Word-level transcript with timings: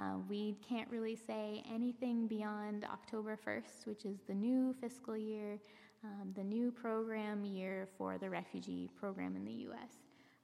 Uh, 0.00 0.16
we 0.28 0.56
can't 0.66 0.88
really 0.90 1.16
say 1.16 1.62
anything 1.70 2.26
beyond 2.26 2.86
October 2.90 3.38
1st, 3.46 3.86
which 3.86 4.06
is 4.06 4.20
the 4.26 4.34
new 4.34 4.74
fiscal 4.80 5.14
year, 5.14 5.58
um, 6.02 6.32
the 6.34 6.42
new 6.42 6.70
program 6.70 7.44
year 7.44 7.86
for 7.98 8.16
the 8.16 8.30
refugee 8.30 8.88
program 8.98 9.36
in 9.36 9.44
the 9.44 9.52
U.S. 9.52 9.92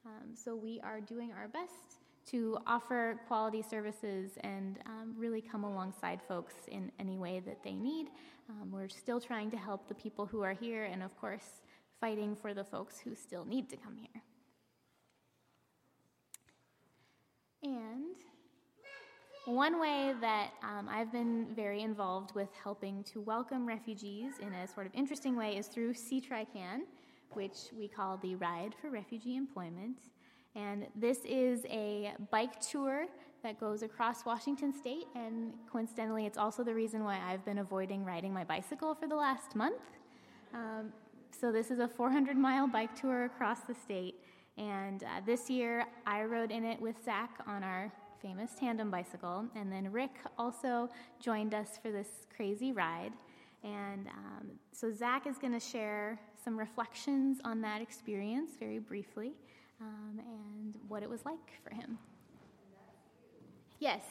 Um, 0.05 0.35
so 0.35 0.55
we 0.55 0.79
are 0.83 1.01
doing 1.01 1.31
our 1.31 1.47
best 1.47 1.97
to 2.29 2.59
offer 2.67 3.19
quality 3.27 3.63
services 3.63 4.37
and 4.41 4.77
um, 4.85 5.15
really 5.17 5.41
come 5.41 5.63
alongside 5.63 6.21
folks 6.27 6.53
in 6.67 6.91
any 6.99 7.17
way 7.17 7.39
that 7.39 7.63
they 7.63 7.73
need. 7.73 8.09
Um, 8.49 8.71
we're 8.71 8.89
still 8.89 9.19
trying 9.19 9.49
to 9.51 9.57
help 9.57 9.87
the 9.87 9.95
people 9.95 10.27
who 10.27 10.41
are 10.41 10.53
here, 10.53 10.83
and 10.83 11.01
of 11.01 11.17
course, 11.19 11.61
fighting 11.99 12.35
for 12.35 12.53
the 12.53 12.63
folks 12.63 12.99
who 12.99 13.15
still 13.15 13.43
need 13.43 13.69
to 13.69 13.77
come 13.77 13.97
here. 13.97 14.21
And 17.63 18.15
one 19.47 19.79
way 19.79 20.13
that 20.19 20.49
um, 20.61 20.89
I've 20.89 21.09
been 21.09 21.47
very 21.55 21.81
involved 21.81 22.35
with 22.35 22.49
helping 22.61 23.01
to 23.05 23.21
welcome 23.21 23.65
refugees 23.65 24.33
in 24.41 24.53
a 24.53 24.67
sort 24.67 24.85
of 24.85 24.93
interesting 24.93 25.37
way 25.37 25.55
is 25.55 25.67
through 25.67 25.93
CTRICAN, 25.93 26.81
which 27.31 27.69
we 27.77 27.87
call 27.87 28.17
the 28.17 28.35
Ride 28.35 28.75
for 28.81 28.89
Refugee 28.89 29.37
Employment. 29.37 29.99
And 30.53 30.87
this 30.95 31.19
is 31.23 31.65
a 31.69 32.11
bike 32.29 32.59
tour 32.59 33.05
that 33.41 33.57
goes 33.57 33.83
across 33.83 34.25
Washington 34.25 34.73
state, 34.73 35.05
and 35.15 35.53
coincidentally, 35.71 36.25
it's 36.25 36.37
also 36.37 36.61
the 36.61 36.73
reason 36.73 37.05
why 37.05 37.17
I've 37.25 37.45
been 37.45 37.59
avoiding 37.59 38.03
riding 38.03 38.33
my 38.33 38.43
bicycle 38.43 38.95
for 38.95 39.07
the 39.07 39.15
last 39.15 39.55
month. 39.55 39.81
Um, 40.53 40.91
so, 41.31 41.53
this 41.53 41.71
is 41.71 41.79
a 41.79 41.87
400 41.87 42.35
mile 42.35 42.67
bike 42.67 42.99
tour 42.99 43.25
across 43.25 43.61
the 43.61 43.75
state, 43.75 44.15
and 44.57 45.03
uh, 45.03 45.21
this 45.25 45.49
year 45.49 45.85
I 46.05 46.23
rode 46.23 46.51
in 46.51 46.65
it 46.65 46.81
with 46.81 46.95
Zach 47.05 47.39
on 47.47 47.63
our 47.63 47.93
famous 48.21 48.51
tandem 48.59 48.89
bicycle, 48.89 49.45
and 49.55 49.71
then 49.71 49.91
Rick 49.91 50.11
also 50.37 50.89
joined 51.19 51.53
us 51.53 51.77
for 51.81 51.91
this 51.91 52.07
crazy 52.35 52.71
ride. 52.71 53.13
And 53.63 54.07
um, 54.07 54.51
so, 54.71 54.91
Zach 54.91 55.25
is 55.25 55.37
going 55.37 55.53
to 55.53 55.59
share 55.59 56.19
some 56.43 56.57
reflections 56.57 57.39
on 57.43 57.61
that 57.61 57.81
experience 57.81 58.51
very 58.59 58.79
briefly 58.79 59.33
um, 59.81 60.19
and 60.19 60.75
what 60.87 61.03
it 61.03 61.09
was 61.09 61.25
like 61.25 61.59
for 61.63 61.73
him. 61.73 61.97
Yes, 63.79 64.03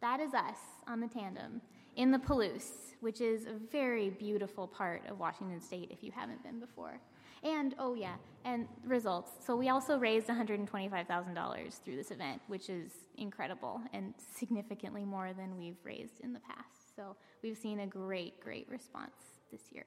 that 0.00 0.20
is 0.20 0.34
us 0.34 0.58
on 0.86 1.00
the 1.00 1.08
tandem 1.08 1.60
in 1.96 2.10
the 2.10 2.18
Palouse, 2.18 2.94
which 3.00 3.20
is 3.20 3.46
a 3.46 3.54
very 3.72 4.10
beautiful 4.10 4.66
part 4.66 5.02
of 5.08 5.18
Washington 5.18 5.60
State 5.60 5.90
if 5.90 6.02
you 6.02 6.12
haven't 6.12 6.42
been 6.42 6.60
before. 6.60 7.00
And 7.42 7.74
oh 7.78 7.94
yeah, 7.94 8.16
and 8.44 8.66
results. 8.84 9.32
So 9.44 9.56
we 9.56 9.68
also 9.68 9.98
raised 9.98 10.28
$125,000 10.28 11.84
through 11.84 11.96
this 11.96 12.10
event, 12.10 12.40
which 12.46 12.68
is 12.68 12.92
incredible 13.18 13.80
and 13.92 14.14
significantly 14.36 15.04
more 15.04 15.32
than 15.32 15.56
we've 15.56 15.78
raised 15.84 16.20
in 16.22 16.32
the 16.32 16.40
past. 16.40 16.96
So 16.96 17.16
we've 17.42 17.56
seen 17.56 17.80
a 17.80 17.86
great, 17.86 18.40
great 18.40 18.68
response 18.70 19.12
this 19.50 19.60
year. 19.72 19.84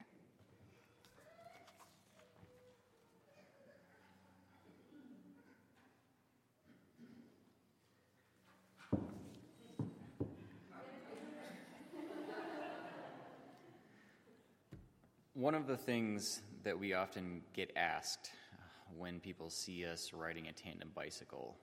One 15.34 15.54
of 15.54 15.66
the 15.66 15.76
things 15.78 16.42
that 16.64 16.78
we 16.78 16.94
often 16.94 17.42
get 17.54 17.72
asked 17.76 18.30
uh, 18.52 18.62
when 18.96 19.20
people 19.20 19.50
see 19.50 19.84
us 19.86 20.12
riding 20.12 20.48
a 20.48 20.52
tandem 20.52 20.90
bicycle 20.94 21.56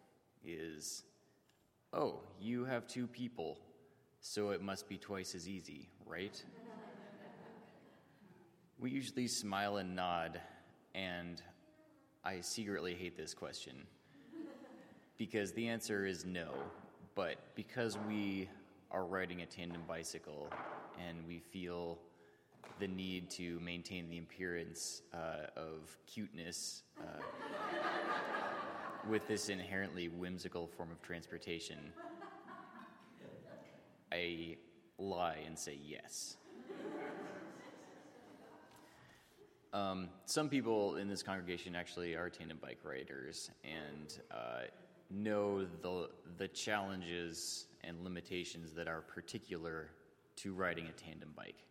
is, 0.45 1.03
Oh, 1.93 2.19
you 2.39 2.65
have 2.65 2.87
two 2.87 3.07
people, 3.07 3.57
so 4.19 4.49
it 4.49 4.61
must 4.61 4.89
be 4.89 4.97
twice 4.97 5.35
as 5.35 5.47
easy, 5.47 5.89
right? 6.05 6.43
we 8.79 8.91
usually 8.91 9.27
smile 9.27 9.77
and 9.77 9.95
nod, 9.95 10.39
and 10.93 11.41
I 12.23 12.41
secretly 12.41 12.93
hate 12.93 13.17
this 13.17 13.33
question 13.33 13.87
because 15.17 15.51
the 15.53 15.67
answer 15.67 16.05
is 16.05 16.25
no. 16.25 16.49
But 17.15 17.37
because 17.55 17.97
we 18.07 18.47
are 18.91 19.05
riding 19.05 19.41
a 19.41 19.45
tandem 19.45 19.81
bicycle 19.87 20.47
and 21.07 21.17
we 21.27 21.39
feel 21.39 21.97
the 22.79 22.87
need 22.87 23.29
to 23.31 23.59
maintain 23.59 24.09
the 24.09 24.19
appearance 24.19 25.01
uh, 25.13 25.47
of 25.55 25.97
cuteness 26.05 26.83
uh, 26.99 27.21
with 29.09 29.27
this 29.27 29.49
inherently 29.49 30.09
whimsical 30.09 30.67
form 30.67 30.91
of 30.91 31.01
transportation, 31.01 31.77
I 34.11 34.57
lie 34.97 35.39
and 35.45 35.57
say 35.57 35.77
yes. 35.83 36.37
Um, 39.73 40.09
some 40.25 40.49
people 40.49 40.95
in 40.95 41.07
this 41.07 41.21
congregation 41.21 41.75
actually 41.75 42.15
are 42.15 42.29
tandem 42.29 42.57
bike 42.61 42.79
riders 42.83 43.51
and 43.63 44.17
uh, 44.31 44.61
know 45.09 45.65
the, 45.81 46.09
the 46.37 46.47
challenges 46.47 47.67
and 47.83 48.03
limitations 48.03 48.73
that 48.73 48.87
are 48.87 49.01
particular 49.01 49.89
to 50.37 50.53
riding 50.53 50.87
a 50.87 50.91
tandem 50.91 51.31
bike. 51.35 51.63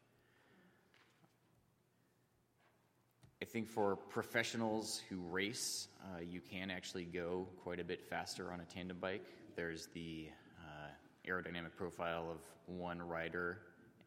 I 3.35 3.35
think 3.46 3.68
for 3.68 3.96
professionals 3.96 5.00
who 5.08 5.20
race, 5.30 5.88
uh, 6.02 6.20
you 6.20 6.40
can 6.40 6.70
actually 6.70 7.04
go 7.04 7.46
quite 7.62 7.78
a 7.78 7.84
bit 7.84 8.02
faster 8.02 8.52
on 8.52 8.60
a 8.60 8.64
tandem 8.64 8.98
bike. 9.00 9.24
There's 9.54 9.86
the 9.94 10.28
uh, 10.58 10.88
aerodynamic 11.28 11.76
profile 11.76 12.28
of 12.30 12.38
one 12.66 13.00
rider 13.00 13.58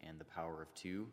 and 0.06 0.18
the 0.18 0.24
power 0.24 0.62
of 0.62 0.72
two. 0.74 1.06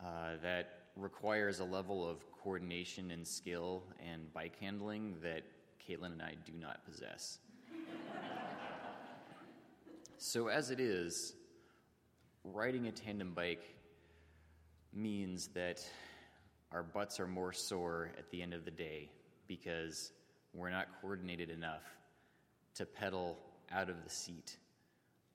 Uh, 0.00 0.36
that 0.42 0.78
requires 0.96 1.60
a 1.60 1.64
level 1.64 2.08
of 2.08 2.24
coordination 2.42 3.10
and 3.10 3.26
skill 3.26 3.82
and 4.04 4.32
bike 4.32 4.56
handling 4.58 5.14
that 5.22 5.42
Caitlin 5.86 6.12
and 6.12 6.22
I 6.22 6.34
do 6.46 6.52
not 6.58 6.84
possess. 6.84 7.38
so, 10.16 10.48
as 10.48 10.70
it 10.70 10.80
is, 10.80 11.34
riding 12.44 12.86
a 12.86 12.92
tandem 12.92 13.34
bike 13.34 13.76
means 14.94 15.48
that 15.48 15.84
our 16.72 16.82
butts 16.82 17.18
are 17.18 17.26
more 17.26 17.52
sore 17.52 18.12
at 18.18 18.30
the 18.30 18.42
end 18.42 18.54
of 18.54 18.64
the 18.64 18.70
day 18.70 19.08
because 19.46 20.12
we're 20.54 20.70
not 20.70 20.86
coordinated 21.00 21.50
enough 21.50 21.82
to 22.74 22.86
pedal 22.86 23.36
out 23.72 23.88
of 23.90 24.02
the 24.04 24.10
seat 24.10 24.56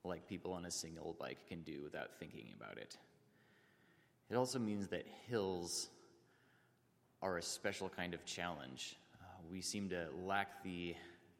like 0.04 0.26
people 0.28 0.52
on 0.52 0.64
a 0.66 0.70
single 0.70 1.16
bike 1.18 1.38
can 1.48 1.62
do 1.62 1.82
without 1.82 2.10
thinking 2.18 2.46
about 2.56 2.78
it. 2.78 2.96
It 4.30 4.36
also 4.36 4.58
means 4.58 4.88
that 4.88 5.06
hills 5.28 5.88
are 7.22 7.38
a 7.38 7.42
special 7.42 7.88
kind 7.88 8.14
of 8.14 8.24
challenge. 8.24 8.96
Uh, 9.20 9.24
we 9.50 9.60
seem 9.60 9.88
to 9.90 10.06
lack 10.24 10.62
the 10.62 10.94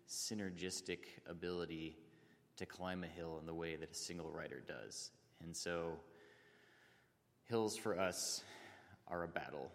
synergistic 0.08 0.98
ability 1.28 1.96
to 2.56 2.66
climb 2.66 3.04
a 3.04 3.06
hill 3.06 3.38
in 3.40 3.46
the 3.46 3.54
way 3.54 3.76
that 3.76 3.90
a 3.90 3.94
single 3.94 4.30
rider 4.30 4.62
does. 4.66 5.10
And 5.42 5.56
so, 5.56 5.92
hills 7.48 7.76
for 7.76 7.98
us 7.98 8.42
are 9.08 9.24
a 9.24 9.28
battle. 9.28 9.70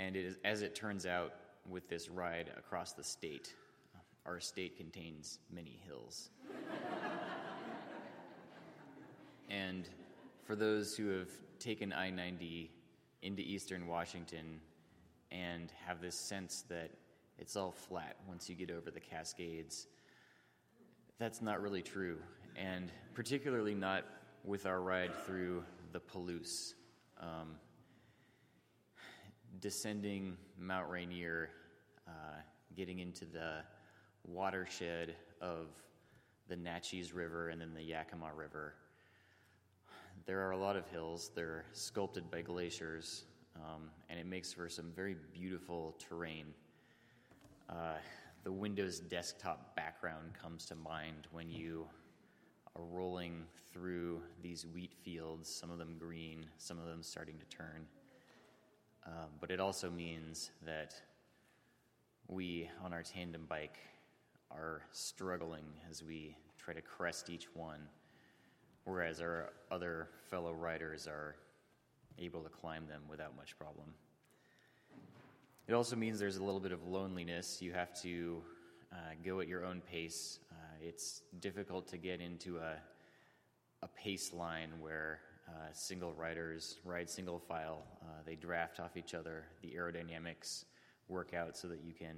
And 0.00 0.16
it 0.16 0.24
is, 0.24 0.38
as 0.46 0.62
it 0.62 0.74
turns 0.74 1.04
out, 1.04 1.34
with 1.68 1.90
this 1.90 2.08
ride 2.08 2.50
across 2.56 2.92
the 2.92 3.04
state, 3.04 3.54
our 4.24 4.40
state 4.40 4.78
contains 4.78 5.40
many 5.52 5.78
hills. 5.86 6.30
and 9.50 9.86
for 10.44 10.56
those 10.56 10.96
who 10.96 11.10
have 11.10 11.28
taken 11.58 11.92
I 11.92 12.08
90 12.08 12.70
into 13.20 13.42
eastern 13.42 13.86
Washington 13.86 14.62
and 15.30 15.70
have 15.84 16.00
this 16.00 16.14
sense 16.14 16.64
that 16.70 16.92
it's 17.38 17.54
all 17.54 17.70
flat 17.70 18.16
once 18.26 18.48
you 18.48 18.54
get 18.54 18.70
over 18.70 18.90
the 18.90 19.00
Cascades, 19.00 19.86
that's 21.18 21.42
not 21.42 21.60
really 21.60 21.82
true. 21.82 22.16
And 22.56 22.90
particularly 23.12 23.74
not 23.74 24.06
with 24.44 24.64
our 24.64 24.80
ride 24.80 25.12
through 25.26 25.62
the 25.92 26.00
Palouse. 26.00 26.72
Um, 27.20 27.56
descending 29.58 30.36
Mount 30.58 30.88
Rainier, 30.88 31.50
uh, 32.06 32.40
getting 32.76 33.00
into 33.00 33.24
the 33.24 33.62
watershed 34.24 35.16
of 35.40 35.66
the 36.48 36.56
Naches 36.56 37.14
River 37.14 37.48
and 37.48 37.60
then 37.60 37.74
the 37.74 37.82
Yakima 37.82 38.30
River. 38.34 38.74
There 40.26 40.46
are 40.46 40.52
a 40.52 40.56
lot 40.56 40.76
of 40.76 40.86
hills. 40.88 41.30
They're 41.34 41.64
sculpted 41.72 42.30
by 42.30 42.42
glaciers, 42.42 43.24
um, 43.56 43.90
and 44.08 44.18
it 44.18 44.26
makes 44.26 44.52
for 44.52 44.68
some 44.68 44.92
very 44.94 45.16
beautiful 45.32 45.96
terrain. 45.98 46.46
Uh, 47.68 47.94
the 48.44 48.52
Windows 48.52 49.00
desktop 49.00 49.74
background 49.76 50.32
comes 50.40 50.64
to 50.66 50.74
mind 50.74 51.26
when 51.30 51.50
you 51.50 51.86
are 52.76 52.82
rolling 52.82 53.44
through 53.72 54.20
these 54.42 54.66
wheat 54.66 54.94
fields, 55.02 55.52
some 55.52 55.70
of 55.70 55.78
them 55.78 55.96
green, 55.98 56.46
some 56.58 56.78
of 56.78 56.86
them 56.86 57.02
starting 57.02 57.36
to 57.38 57.56
turn. 57.56 57.86
Um, 59.06 59.30
but 59.40 59.50
it 59.50 59.60
also 59.60 59.90
means 59.90 60.50
that 60.64 60.94
we, 62.28 62.68
on 62.84 62.92
our 62.92 63.02
tandem 63.02 63.46
bike, 63.48 63.78
are 64.50 64.82
struggling 64.92 65.64
as 65.90 66.02
we 66.02 66.36
try 66.58 66.74
to 66.74 66.82
crest 66.82 67.30
each 67.30 67.46
one, 67.54 67.80
whereas 68.84 69.20
our 69.20 69.50
other 69.70 70.08
fellow 70.28 70.52
riders 70.52 71.06
are 71.06 71.36
able 72.18 72.42
to 72.42 72.48
climb 72.48 72.86
them 72.86 73.02
without 73.08 73.34
much 73.36 73.58
problem. 73.58 73.86
It 75.66 75.72
also 75.72 75.96
means 75.96 76.18
there's 76.18 76.36
a 76.36 76.44
little 76.44 76.60
bit 76.60 76.72
of 76.72 76.86
loneliness. 76.86 77.62
You 77.62 77.72
have 77.72 77.94
to 78.02 78.42
uh, 78.92 78.96
go 79.24 79.40
at 79.40 79.48
your 79.48 79.64
own 79.64 79.80
pace. 79.80 80.40
Uh, 80.50 80.54
it's 80.82 81.22
difficult 81.40 81.86
to 81.88 81.96
get 81.96 82.20
into 82.20 82.58
a, 82.58 82.74
a 83.82 83.88
pace 83.88 84.32
line 84.32 84.70
where 84.80 85.20
uh, 85.50 85.68
single 85.72 86.12
riders 86.12 86.78
ride 86.84 87.10
single 87.10 87.38
file. 87.38 87.82
Uh, 88.02 88.20
they 88.24 88.36
draft 88.36 88.78
off 88.78 88.96
each 88.96 89.14
other. 89.14 89.44
The 89.62 89.74
aerodynamics 89.76 90.64
work 91.08 91.34
out 91.34 91.56
so 91.56 91.66
that 91.68 91.82
you 91.82 91.92
can 91.92 92.16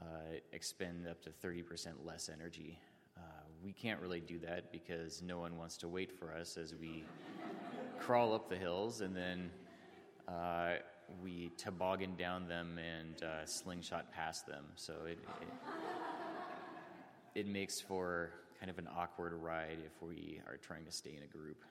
uh, 0.00 0.38
expend 0.52 1.06
up 1.06 1.22
to 1.22 1.30
30% 1.30 1.64
less 2.04 2.28
energy. 2.32 2.78
Uh, 3.16 3.20
we 3.64 3.72
can't 3.72 4.00
really 4.00 4.20
do 4.20 4.38
that 4.40 4.72
because 4.72 5.22
no 5.22 5.38
one 5.38 5.56
wants 5.56 5.76
to 5.78 5.88
wait 5.88 6.10
for 6.10 6.32
us 6.32 6.56
as 6.56 6.74
we 6.74 7.04
crawl 8.00 8.34
up 8.34 8.48
the 8.48 8.56
hills 8.56 9.00
and 9.02 9.16
then 9.16 9.50
uh, 10.26 10.74
we 11.22 11.52
toboggan 11.56 12.16
down 12.16 12.48
them 12.48 12.78
and 12.78 13.22
slingshot 13.48 14.10
past 14.12 14.46
them. 14.46 14.64
So 14.76 14.94
it, 15.06 15.18
it, 17.34 17.40
it 17.40 17.46
makes 17.46 17.80
for 17.80 18.30
kind 18.58 18.70
of 18.70 18.78
an 18.78 18.88
awkward 18.96 19.32
ride 19.34 19.78
if 19.84 20.02
we 20.02 20.40
are 20.46 20.56
trying 20.56 20.84
to 20.84 20.92
stay 20.92 21.14
in 21.16 21.22
a 21.22 21.26
group. 21.26 21.64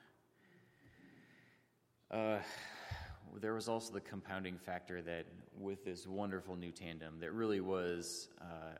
Uh, 2.12 2.38
there 3.40 3.54
was 3.54 3.68
also 3.68 3.92
the 3.92 4.00
compounding 4.00 4.58
factor 4.58 5.00
that 5.02 5.24
with 5.58 5.84
this 5.84 6.06
wonderful 6.06 6.56
new 6.56 6.70
tandem 6.70 7.18
that 7.20 7.32
really 7.32 7.60
was 7.60 8.28
uh, 8.40 8.76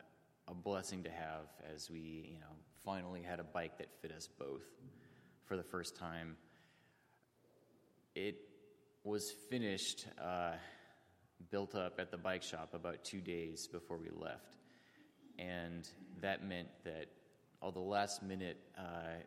a 0.47 0.53
blessing 0.53 1.03
to 1.03 1.09
have 1.09 1.47
as 1.73 1.89
we 1.89 2.29
you 2.31 2.39
know 2.39 2.55
finally 2.85 3.21
had 3.21 3.39
a 3.39 3.43
bike 3.43 3.77
that 3.77 3.87
fit 4.01 4.11
us 4.11 4.27
both 4.37 4.63
for 5.45 5.57
the 5.57 5.63
first 5.63 5.95
time. 5.95 6.35
It 8.15 8.35
was 9.03 9.31
finished 9.49 10.05
uh, 10.21 10.53
built 11.49 11.75
up 11.75 11.99
at 11.99 12.11
the 12.11 12.17
bike 12.17 12.43
shop 12.43 12.73
about 12.73 13.03
two 13.03 13.21
days 13.21 13.67
before 13.67 13.97
we 13.97 14.09
left. 14.15 14.57
And 15.39 15.87
that 16.21 16.45
meant 16.45 16.69
that 16.83 17.07
all 17.61 17.71
the 17.71 17.79
last 17.79 18.21
minute 18.21 18.57
uh, 18.77 19.21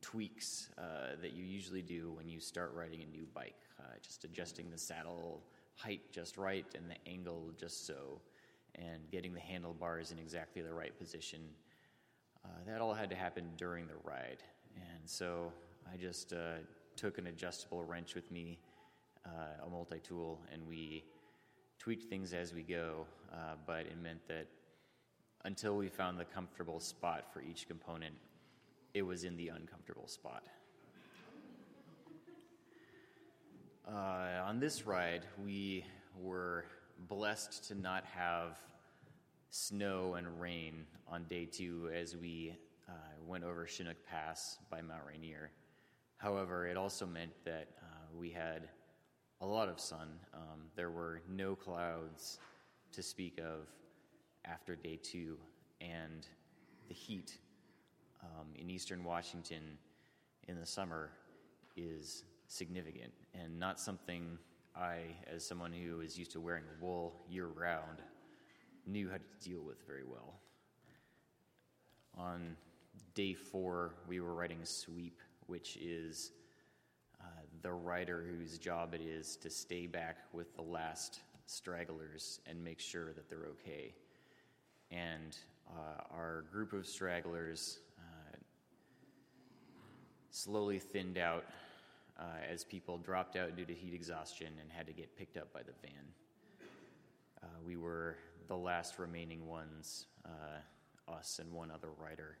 tweaks 0.00 0.70
uh, 0.78 1.16
that 1.20 1.32
you 1.32 1.44
usually 1.44 1.82
do 1.82 2.12
when 2.16 2.28
you 2.28 2.40
start 2.40 2.72
riding 2.74 3.02
a 3.02 3.06
new 3.06 3.26
bike, 3.34 3.56
uh, 3.80 3.94
just 4.02 4.24
adjusting 4.24 4.70
the 4.70 4.78
saddle 4.78 5.42
height 5.74 6.00
just 6.10 6.38
right 6.38 6.66
and 6.74 6.90
the 6.90 7.10
angle 7.10 7.52
just 7.58 7.86
so, 7.86 8.20
and 8.76 9.10
getting 9.10 9.34
the 9.34 9.40
handlebars 9.40 10.12
in 10.12 10.18
exactly 10.18 10.62
the 10.62 10.72
right 10.72 10.98
position. 10.98 11.40
Uh, 12.44 12.48
that 12.66 12.80
all 12.80 12.94
had 12.94 13.10
to 13.10 13.16
happen 13.16 13.44
during 13.56 13.86
the 13.86 13.96
ride. 14.04 14.42
And 14.76 15.00
so 15.04 15.52
I 15.92 15.96
just 15.96 16.32
uh, 16.32 16.58
took 16.94 17.18
an 17.18 17.26
adjustable 17.26 17.82
wrench 17.84 18.14
with 18.14 18.30
me, 18.30 18.58
uh, 19.24 19.66
a 19.66 19.68
multi 19.68 19.98
tool, 19.98 20.40
and 20.52 20.66
we 20.66 21.04
tweaked 21.78 22.08
things 22.08 22.32
as 22.32 22.54
we 22.54 22.62
go. 22.62 23.06
but 23.66 23.80
it 23.80 24.00
meant 24.02 24.26
that 24.28 24.46
until 25.44 25.76
we 25.76 25.88
found 25.88 26.18
the 26.18 26.24
comfortable 26.24 26.80
spot 26.80 27.32
for 27.32 27.40
each 27.40 27.68
component, 27.68 28.14
it 28.96 29.04
was 29.04 29.24
in 29.24 29.36
the 29.36 29.48
uncomfortable 29.48 30.08
spot. 30.08 30.42
Uh, 33.86 34.42
on 34.46 34.58
this 34.58 34.86
ride, 34.86 35.26
we 35.44 35.84
were 36.18 36.64
blessed 37.06 37.68
to 37.68 37.74
not 37.74 38.06
have 38.06 38.58
snow 39.50 40.14
and 40.14 40.40
rain 40.40 40.86
on 41.06 41.24
day 41.24 41.44
two 41.44 41.90
as 41.94 42.16
we 42.16 42.56
uh, 42.88 42.92
went 43.26 43.44
over 43.44 43.66
Chinook 43.66 43.98
Pass 44.10 44.56
by 44.70 44.80
Mount 44.80 45.02
Rainier. 45.06 45.50
However, 46.16 46.66
it 46.66 46.78
also 46.78 47.04
meant 47.04 47.32
that 47.44 47.68
uh, 47.82 48.16
we 48.18 48.30
had 48.30 48.70
a 49.42 49.46
lot 49.46 49.68
of 49.68 49.78
sun. 49.78 50.08
Um, 50.32 50.70
there 50.74 50.90
were 50.90 51.20
no 51.28 51.54
clouds 51.54 52.38
to 52.92 53.02
speak 53.02 53.38
of 53.40 53.68
after 54.46 54.74
day 54.74 54.98
two, 55.02 55.36
and 55.82 56.26
the 56.88 56.94
heat 56.94 57.36
um, 58.38 58.48
in 58.54 58.70
eastern 58.70 59.04
Washington 59.04 59.78
in 60.48 60.58
the 60.58 60.66
summer 60.66 61.10
is 61.76 62.24
significant 62.48 63.12
and 63.34 63.58
not 63.58 63.78
something 63.80 64.38
I, 64.74 65.00
as 65.32 65.46
someone 65.46 65.72
who 65.72 66.00
is 66.00 66.18
used 66.18 66.32
to 66.32 66.40
wearing 66.40 66.64
wool 66.80 67.14
year 67.28 67.46
round, 67.46 68.02
knew 68.86 69.08
how 69.08 69.16
to 69.16 69.48
deal 69.48 69.62
with 69.62 69.86
very 69.86 70.04
well. 70.04 70.34
On 72.16 72.56
day 73.14 73.34
four, 73.34 73.94
we 74.06 74.20
were 74.20 74.34
riding 74.34 74.60
a 74.62 74.66
sweep, 74.66 75.20
which 75.46 75.76
is 75.76 76.32
uh, 77.20 77.24
the 77.62 77.72
rider 77.72 78.24
whose 78.28 78.58
job 78.58 78.94
it 78.94 79.00
is 79.00 79.36
to 79.36 79.50
stay 79.50 79.86
back 79.86 80.18
with 80.32 80.54
the 80.54 80.62
last 80.62 81.20
stragglers 81.46 82.40
and 82.46 82.62
make 82.62 82.80
sure 82.80 83.12
that 83.12 83.28
they're 83.28 83.48
okay. 83.48 83.94
And 84.90 85.36
uh, 85.68 86.02
our 86.14 86.44
group 86.52 86.72
of 86.72 86.86
stragglers 86.86 87.78
slowly 90.36 90.78
thinned 90.78 91.16
out 91.16 91.46
uh, 92.20 92.24
as 92.52 92.62
people 92.62 92.98
dropped 92.98 93.36
out 93.36 93.56
due 93.56 93.64
to 93.64 93.72
heat 93.72 93.94
exhaustion 93.94 94.48
and 94.60 94.70
had 94.70 94.86
to 94.86 94.92
get 94.92 95.16
picked 95.16 95.38
up 95.38 95.50
by 95.50 95.60
the 95.60 95.72
van. 95.80 96.04
Uh, 97.42 97.46
we 97.64 97.76
were 97.76 98.16
the 98.46 98.56
last 98.56 98.98
remaining 98.98 99.46
ones, 99.46 100.04
uh, 100.26 101.10
us 101.10 101.38
and 101.38 101.50
one 101.50 101.70
other 101.70 101.88
rider, 101.98 102.36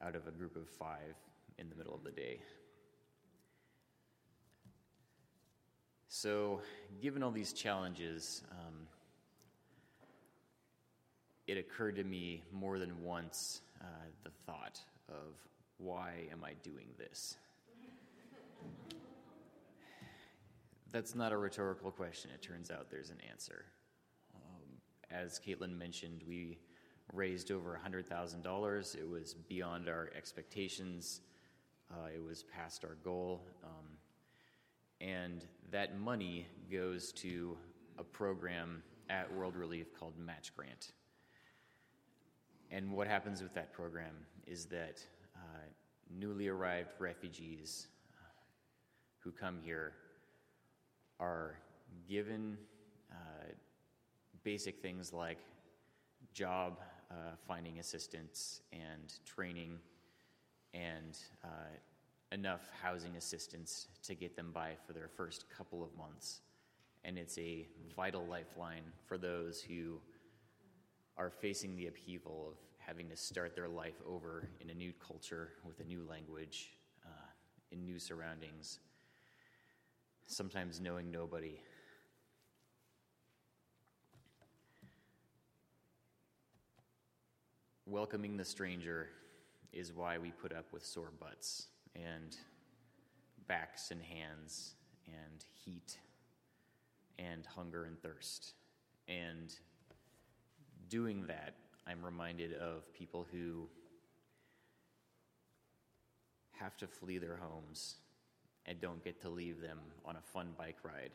out 0.00 0.16
of 0.16 0.26
a 0.26 0.30
group 0.30 0.56
of 0.56 0.66
five 0.68 1.14
in 1.58 1.68
the 1.68 1.74
middle 1.74 1.94
of 1.94 2.02
the 2.02 2.10
day. 2.10 2.40
So, 6.08 6.62
given 7.02 7.22
all 7.22 7.30
these 7.30 7.52
challenges, 7.52 8.42
um, 8.52 8.74
it 11.46 11.58
occurred 11.58 11.96
to 11.96 12.04
me 12.04 12.42
more 12.52 12.78
than 12.78 13.04
once 13.04 13.60
uh, 13.82 13.84
the 14.24 14.30
thought 14.46 14.80
of 15.10 15.36
why 15.80 16.28
am 16.30 16.44
I 16.44 16.52
doing 16.62 16.88
this? 16.98 17.36
That's 20.92 21.14
not 21.14 21.32
a 21.32 21.36
rhetorical 21.36 21.90
question. 21.90 22.30
It 22.34 22.42
turns 22.42 22.70
out 22.70 22.90
there's 22.90 23.10
an 23.10 23.18
answer. 23.30 23.64
Um, 24.34 24.80
as 25.10 25.40
Caitlin 25.40 25.76
mentioned, 25.76 26.22
we 26.26 26.58
raised 27.12 27.50
over 27.50 27.78
$100,000. 27.84 28.96
It 28.96 29.08
was 29.08 29.34
beyond 29.34 29.88
our 29.88 30.10
expectations, 30.16 31.20
uh, 31.90 32.08
it 32.14 32.22
was 32.22 32.42
past 32.42 32.84
our 32.84 32.96
goal. 33.04 33.42
Um, 33.64 33.86
and 35.00 35.46
that 35.70 35.98
money 35.98 36.46
goes 36.70 37.12
to 37.12 37.56
a 37.98 38.04
program 38.04 38.82
at 39.08 39.32
World 39.32 39.56
Relief 39.56 39.94
called 39.98 40.18
Match 40.18 40.54
Grant. 40.54 40.92
And 42.70 42.92
what 42.92 43.08
happens 43.08 43.42
with 43.42 43.54
that 43.54 43.72
program 43.72 44.14
is 44.46 44.66
that 44.66 45.04
newly 46.20 46.48
arrived 46.48 46.90
refugees 46.98 47.86
uh, 48.12 48.24
who 49.18 49.30
come 49.30 49.58
here 49.64 49.92
are 51.18 51.56
given 52.08 52.56
uh, 53.12 53.52
basic 54.42 54.80
things 54.80 55.12
like 55.12 55.38
job 56.32 56.78
uh, 57.10 57.14
finding 57.46 57.78
assistance 57.78 58.62
and 58.72 59.14
training 59.24 59.78
and 60.74 61.18
uh, 61.44 61.48
enough 62.32 62.68
housing 62.82 63.16
assistance 63.16 63.88
to 64.02 64.14
get 64.14 64.36
them 64.36 64.50
by 64.52 64.72
for 64.86 64.92
their 64.92 65.08
first 65.08 65.46
couple 65.50 65.82
of 65.82 65.96
months. 65.96 66.40
And 67.04 67.18
it's 67.18 67.36
a 67.38 67.66
vital 67.96 68.24
lifeline 68.26 68.84
for 69.06 69.18
those 69.18 69.60
who 69.60 70.00
are 71.16 71.30
facing 71.30 71.76
the 71.76 71.88
upheaval 71.88 72.52
of 72.52 72.69
having 72.90 73.08
to 73.08 73.16
start 73.16 73.54
their 73.54 73.68
life 73.68 74.02
over 74.04 74.48
in 74.60 74.68
a 74.68 74.74
new 74.74 74.92
culture 74.94 75.50
with 75.64 75.78
a 75.78 75.84
new 75.84 76.04
language, 76.10 76.72
uh, 77.06 77.28
in 77.70 77.84
new 77.84 78.00
surroundings, 78.00 78.80
sometimes 80.26 80.80
knowing 80.80 81.08
nobody. 81.08 81.60
Welcoming 87.86 88.36
the 88.36 88.44
stranger 88.44 89.06
is 89.72 89.92
why 89.92 90.18
we 90.18 90.32
put 90.32 90.52
up 90.52 90.72
with 90.72 90.84
sore 90.84 91.12
butts 91.20 91.68
and 91.94 92.36
backs 93.46 93.92
and 93.92 94.02
hands 94.02 94.74
and 95.06 95.44
heat 95.64 95.96
and 97.20 97.46
hunger 97.46 97.84
and 97.84 98.02
thirst. 98.02 98.54
And 99.06 99.54
doing 100.88 101.28
that 101.28 101.54
I'm 101.90 102.04
reminded 102.04 102.54
of 102.54 102.92
people 102.94 103.26
who 103.32 103.66
have 106.52 106.76
to 106.76 106.86
flee 106.86 107.18
their 107.18 107.36
homes 107.36 107.96
and 108.66 108.80
don't 108.80 109.02
get 109.02 109.20
to 109.22 109.28
leave 109.28 109.60
them 109.60 109.78
on 110.04 110.14
a 110.14 110.20
fun 110.20 110.48
bike 110.56 110.76
ride 110.84 111.10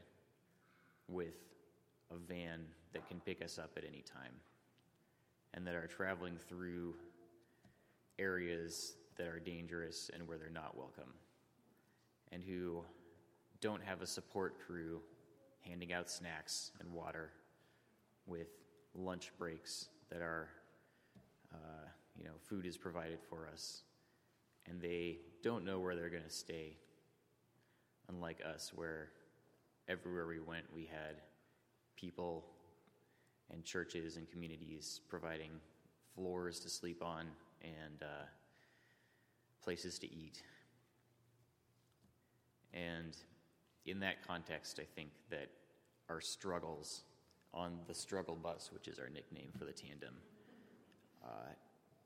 with 1.08 1.36
a 2.12 2.18
van 2.18 2.62
that 2.92 3.08
can 3.08 3.22
pick 3.22 3.42
us 3.42 3.58
up 3.58 3.72
at 3.78 3.84
any 3.88 4.02
time, 4.02 4.34
and 5.54 5.66
that 5.66 5.76
are 5.76 5.88
traveling 5.88 6.36
through 6.50 6.96
areas 8.20 8.96
that 9.16 9.28
are 9.28 9.40
dangerous 9.40 10.10
and 10.14 10.28
where 10.28 10.38
they're 10.38 10.50
not 10.50 10.76
welcome, 10.76 11.14
and 12.32 12.44
who 12.44 12.84
don't 13.62 13.84
have 13.84 14.02
a 14.02 14.08
support 14.08 14.56
crew 14.66 15.00
handing 15.62 15.94
out 15.94 16.10
snacks 16.10 16.72
and 16.80 16.92
water 16.92 17.30
with 18.28 18.48
lunch 18.94 19.32
breaks 19.38 19.88
that 20.10 20.22
are, 20.22 20.50
uh, 21.56 21.88
you 22.18 22.24
know, 22.24 22.34
food 22.48 22.66
is 22.66 22.78
provided 22.78 23.20
for 23.30 23.48
us, 23.52 23.82
and 24.68 24.82
they 24.82 25.20
don't 25.44 25.66
know 25.66 25.80
where 25.80 25.96
they're 25.96 26.10
going 26.10 26.24
to 26.24 26.30
stay, 26.30 26.78
unlike 28.10 28.42
us, 28.46 28.72
where 28.74 29.10
everywhere 29.88 30.28
we 30.28 30.40
went, 30.40 30.66
we 30.74 30.86
had 30.86 31.22
people 31.96 32.46
and 33.52 33.64
churches 33.64 34.18
and 34.18 34.30
communities 34.30 35.02
providing 35.08 35.52
floors 36.16 36.60
to 36.60 36.70
sleep 36.70 37.04
on 37.04 37.28
and 37.62 38.02
uh, 38.02 38.26
places 39.64 40.00
to 40.00 40.08
eat. 40.08 40.42
And 42.74 43.16
in 43.86 44.00
that 44.00 44.26
context, 44.28 44.80
I 44.82 44.86
think 44.96 45.10
that 45.30 45.50
our 46.10 46.22
struggles 46.22 47.04
on 47.54 47.80
the 47.88 47.94
struggle 47.94 48.36
bus, 48.36 48.70
which 48.74 48.88
is 48.88 49.00
our 49.00 49.10
nickname 49.10 49.50
for 49.58 49.66
the 49.66 49.72
tandem, 49.72 50.16
uh, 51.26 51.50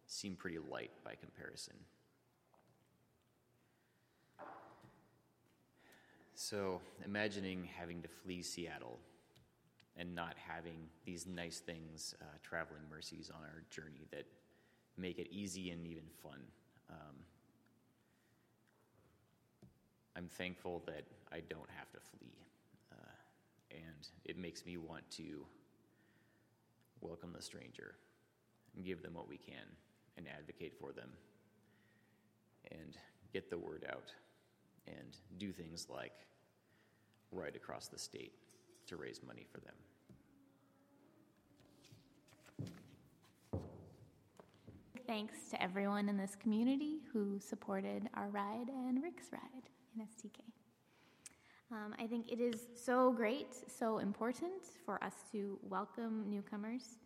seem 0.07 0.35
pretty 0.35 0.57
light 0.71 0.91
by 1.03 1.13
comparison. 1.15 1.75
So, 6.35 6.79
imagining 7.05 7.67
having 7.77 8.01
to 8.01 8.07
flee 8.07 8.41
Seattle 8.41 8.97
and 9.97 10.15
not 10.15 10.35
having 10.37 10.87
these 11.05 11.27
nice 11.27 11.59
things, 11.59 12.15
uh, 12.21 12.25
traveling 12.41 12.81
mercies 12.89 13.29
on 13.29 13.43
our 13.43 13.61
journey 13.69 14.07
that 14.11 14.25
make 14.97 15.19
it 15.19 15.27
easy 15.31 15.71
and 15.71 15.85
even 15.85 16.05
fun. 16.23 16.39
Um, 16.89 17.15
I'm 20.15 20.27
thankful 20.27 20.81
that 20.85 21.03
I 21.31 21.41
don't 21.49 21.69
have 21.77 21.91
to 21.91 21.99
flee. 21.99 22.45
Uh, 22.91 22.95
and 23.71 24.07
it 24.23 24.37
makes 24.37 24.65
me 24.65 24.77
want 24.77 25.09
to 25.11 25.45
welcome 27.01 27.33
the 27.35 27.41
stranger 27.41 27.95
and 28.75 28.85
give 28.85 29.01
them 29.01 29.13
what 29.13 29.27
we 29.27 29.37
can 29.37 29.65
and 30.17 30.27
advocate 30.27 30.73
for 30.79 30.91
them 30.91 31.09
and 32.71 32.97
get 33.33 33.49
the 33.49 33.57
word 33.57 33.85
out 33.91 34.11
and 34.87 35.17
do 35.37 35.51
things 35.51 35.87
like 35.89 36.13
ride 37.31 37.55
across 37.55 37.87
the 37.87 37.97
state 37.97 38.33
to 38.87 38.95
raise 38.95 39.21
money 39.25 39.45
for 39.51 39.59
them. 39.59 39.73
Thanks 45.07 45.49
to 45.49 45.61
everyone 45.61 46.07
in 46.07 46.17
this 46.17 46.35
community 46.35 46.99
who 47.11 47.39
supported 47.39 48.09
our 48.13 48.29
ride 48.29 48.69
and 48.69 49.01
Rick's 49.01 49.31
ride 49.31 49.69
in 49.95 50.03
STK. 50.03 50.39
Um, 51.71 51.95
I 51.99 52.07
think 52.07 52.31
it 52.31 52.39
is 52.39 52.67
so 52.75 53.11
great, 53.11 53.55
so 53.67 53.99
important 53.99 54.63
for 54.85 55.03
us 55.03 55.13
to 55.31 55.57
welcome 55.63 56.25
newcomers 56.27 56.97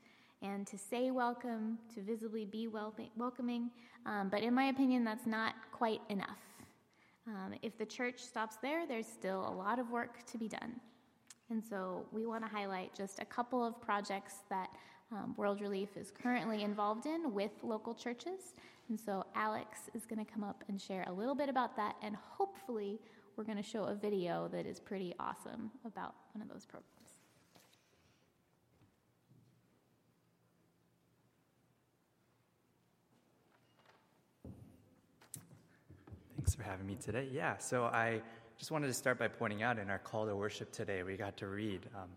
and 0.44 0.68
to 0.68 0.78
say 0.78 1.10
welcome, 1.10 1.80
to 1.96 2.02
visibly 2.02 2.46
be 2.46 2.68
welcoming. 2.68 3.72
Um, 4.06 4.30
but 4.30 4.44
in 4.44 4.54
my 4.54 4.66
opinion, 4.66 5.04
that's 5.04 5.26
not 5.26 5.56
quite 5.72 6.02
enough. 6.10 6.40
Um, 7.28 7.54
if 7.62 7.78
the 7.78 7.86
church 7.86 8.20
stops 8.20 8.58
there, 8.62 8.86
there's 8.86 9.08
still 9.08 9.48
a 9.48 9.54
lot 9.56 9.80
of 9.80 9.90
work 9.90 10.26
to 10.26 10.38
be 10.38 10.50
done. 10.50 10.76
And 11.50 11.64
so 11.64 12.06
we 12.12 12.26
want 12.26 12.44
to 12.44 12.50
highlight 12.50 12.94
just 12.94 13.20
a 13.20 13.26
couple 13.26 13.66
of 13.66 13.82
projects 13.82 14.36
that 14.50 14.70
um, 15.12 15.34
World 15.38 15.62
Relief 15.62 15.96
is 15.96 16.12
currently 16.12 16.64
involved 16.64 17.06
in 17.06 17.34
with 17.34 17.52
local 17.64 17.94
churches. 17.94 18.54
And 18.90 19.00
so 19.00 19.26
Alex 19.36 19.90
is 19.94 20.06
going 20.06 20.24
to 20.24 20.30
come 20.30 20.44
up 20.44 20.64
and 20.68 20.82
share 20.82 21.06
a 21.08 21.12
little 21.12 21.36
bit 21.36 21.48
about 21.48 21.76
that, 21.78 21.96
and 22.02 22.16
hopefully, 22.16 23.00
we're 23.36 23.44
going 23.44 23.58
to 23.58 23.64
show 23.64 23.86
a 23.86 23.96
video 23.96 24.50
that 24.52 24.68
is 24.68 24.80
pretty 24.80 25.16
awesome 25.20 25.72
about 25.86 26.14
one 26.34 26.42
of 26.42 26.50
those 26.50 26.66
programs. 26.66 27.13
Thanks 36.44 36.56
for 36.56 36.64
having 36.64 36.86
me 36.86 36.96
today. 36.96 37.30
Yeah, 37.32 37.56
so 37.58 37.86
I 37.86 38.22
just 38.58 38.70
wanted 38.70 38.88
to 38.88 38.94
start 38.94 39.18
by 39.18 39.30
pointing 39.30 39.64
out 39.64 39.80
in 39.80 39.90
our 39.90 39.98
call 39.98 40.26
to 40.26 40.36
worship 40.36 40.74
today, 40.74 41.02
we 41.02 41.16
got 41.16 41.38
to 41.38 41.48
read 41.48 41.88
um, 41.96 42.10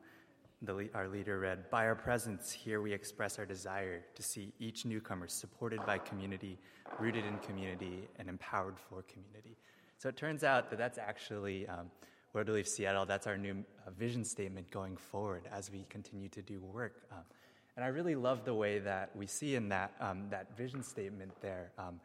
the, 0.62 0.90
our 0.95 1.06
leader 1.06 1.38
read, 1.38 1.71
By 1.71 1.87
our 1.87 1.95
presence 1.95 2.50
here, 2.50 2.80
we 2.80 2.92
express 2.92 3.38
our 3.38 3.47
desire 3.47 4.02
to 4.16 4.23
see 4.25 4.52
each 4.59 4.85
newcomer 4.85 5.28
supported 5.28 5.78
by 5.87 5.99
community, 5.99 6.59
rooted 6.99 7.25
in 7.25 7.38
community, 7.38 8.09
and 8.18 8.28
empowered 8.28 8.80
for 8.80 9.02
community. 9.02 9.56
So 9.99 10.09
it 10.09 10.16
turns 10.16 10.42
out 10.42 10.71
that 10.71 10.76
that's 10.76 10.99
actually 10.99 11.68
um, 11.68 11.88
World 12.33 12.49
Relief 12.49 12.66
Seattle, 12.66 13.06
that's 13.06 13.28
our 13.28 13.38
new 13.38 13.64
uh, 13.87 13.92
vision 13.92 14.25
statement 14.25 14.73
going 14.73 14.97
forward 14.97 15.42
as 15.52 15.71
we 15.71 15.87
continue 15.88 16.28
to 16.30 16.42
do 16.42 16.59
work. 16.73 17.02
Um, 17.12 17.23
and 17.76 17.85
I 17.85 17.88
really 17.88 18.16
love 18.16 18.45
the 18.45 18.54
way 18.54 18.80
that 18.80 19.14
we 19.14 19.28
see 19.28 19.54
in 19.54 19.68
that, 19.68 19.92
um, 20.00 20.25
that 20.30 20.56
vision 20.56 20.83
statement 20.83 21.30
there. 21.40 21.71
Um, 21.78 22.00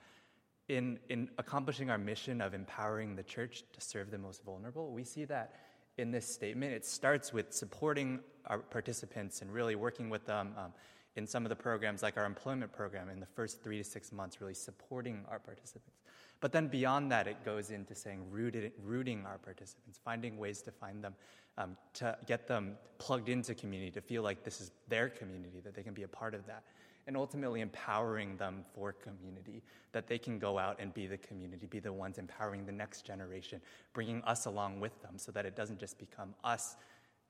in, 0.69 0.99
in 1.09 1.29
accomplishing 1.37 1.89
our 1.89 1.97
mission 1.97 2.41
of 2.41 2.53
empowering 2.53 3.15
the 3.15 3.23
church 3.23 3.63
to 3.73 3.81
serve 3.81 4.11
the 4.11 4.17
most 4.17 4.43
vulnerable, 4.43 4.91
we 4.91 5.03
see 5.03 5.25
that 5.25 5.55
in 5.97 6.11
this 6.11 6.25
statement. 6.25 6.73
It 6.73 6.85
starts 6.85 7.33
with 7.33 7.53
supporting 7.53 8.19
our 8.45 8.59
participants 8.59 9.41
and 9.41 9.53
really 9.53 9.75
working 9.75 10.09
with 10.09 10.25
them 10.25 10.53
um, 10.57 10.73
in 11.15 11.27
some 11.27 11.45
of 11.45 11.49
the 11.49 11.55
programs, 11.55 12.01
like 12.01 12.17
our 12.17 12.25
employment 12.25 12.71
program, 12.71 13.09
in 13.09 13.19
the 13.19 13.25
first 13.25 13.61
three 13.63 13.77
to 13.77 13.83
six 13.83 14.11
months, 14.11 14.39
really 14.39 14.53
supporting 14.53 15.25
our 15.29 15.39
participants. 15.39 15.99
But 16.39 16.51
then 16.51 16.67
beyond 16.67 17.11
that, 17.11 17.27
it 17.27 17.43
goes 17.45 17.69
into 17.69 17.93
saying 17.93 18.21
rooted, 18.31 18.71
rooting 18.83 19.25
our 19.25 19.37
participants, 19.37 19.99
finding 20.03 20.37
ways 20.37 20.61
to 20.63 20.71
find 20.71 21.03
them, 21.03 21.13
um, 21.57 21.77
to 21.95 22.17
get 22.25 22.47
them 22.47 22.77
plugged 22.97 23.29
into 23.29 23.53
community, 23.53 23.91
to 23.91 24.01
feel 24.01 24.23
like 24.23 24.43
this 24.43 24.61
is 24.61 24.71
their 24.87 25.09
community, 25.09 25.59
that 25.63 25.75
they 25.75 25.83
can 25.83 25.93
be 25.93 26.03
a 26.03 26.07
part 26.07 26.33
of 26.33 26.47
that 26.47 26.63
and 27.07 27.17
ultimately 27.17 27.61
empowering 27.61 28.37
them 28.37 28.63
for 28.75 28.93
community, 28.93 29.63
that 29.91 30.07
they 30.07 30.17
can 30.17 30.39
go 30.39 30.57
out 30.57 30.77
and 30.79 30.93
be 30.93 31.07
the 31.07 31.17
community, 31.17 31.65
be 31.65 31.79
the 31.79 31.91
ones 31.91 32.17
empowering 32.17 32.65
the 32.65 32.71
next 32.71 33.05
generation, 33.05 33.61
bringing 33.93 34.21
us 34.23 34.45
along 34.45 34.79
with 34.79 34.99
them 35.01 35.17
so 35.17 35.31
that 35.31 35.45
it 35.45 35.55
doesn't 35.55 35.79
just 35.79 35.97
become 35.97 36.33
us 36.43 36.75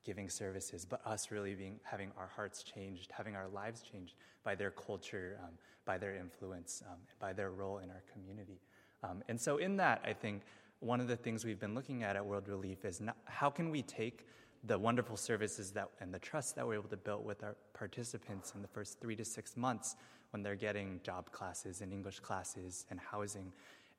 giving 0.04 0.30
services, 0.30 0.86
but 0.86 1.06
us 1.06 1.32
really 1.32 1.54
being, 1.56 1.80
having 1.84 2.12
our 2.18 2.30
hearts 2.36 2.64
changed, 2.64 3.12
having 3.12 3.36
our 3.36 3.48
lives 3.48 3.82
changed 3.82 4.16
by 4.44 4.56
their 4.56 4.72
culture, 4.72 5.40
um, 5.44 5.52
by 5.86 5.98
their 5.98 6.16
influence, 6.16 6.82
um, 6.90 6.98
by 7.20 7.34
their 7.34 7.52
role 7.52 7.80
in 7.80 7.90
our 7.90 8.04
community. 8.12 8.60
Um, 9.04 9.24
and 9.30 9.40
so, 9.40 9.58
in 9.58 9.78
that, 9.78 10.02
I 10.06 10.14
think 10.14 10.42
one 10.80 11.00
of 11.00 11.08
the 11.08 11.16
things 11.16 11.46
we've 11.46 11.60
been 11.60 11.76
looking 11.76 12.04
at 12.04 12.16
at 12.16 12.26
World 12.26 12.48
Relief 12.48 12.86
is 12.86 13.00
not, 13.00 13.16
how 13.26 13.50
can 13.50 13.70
we 13.70 13.84
take 13.84 14.26
the 14.64 14.78
wonderful 14.78 15.18
services 15.18 15.72
that 15.72 15.90
and 16.00 16.14
the 16.14 16.20
trust 16.20 16.56
that 16.56 16.66
we're 16.66 16.76
able 16.76 16.90
to 16.90 16.98
build 16.98 17.26
with 17.26 17.44
our 17.44 17.56
participants 17.74 18.54
in 18.56 18.62
the 18.62 18.68
first 18.68 19.00
three 19.00 19.16
to 19.16 19.26
six 19.26 19.58
months 19.58 19.96
when 20.32 20.44
they're 20.44 20.56
getting 20.56 21.00
job 21.04 21.32
classes 21.32 21.82
and 21.82 21.92
English 21.92 22.20
classes 22.20 22.86
and 22.90 23.00
housing, 23.00 23.52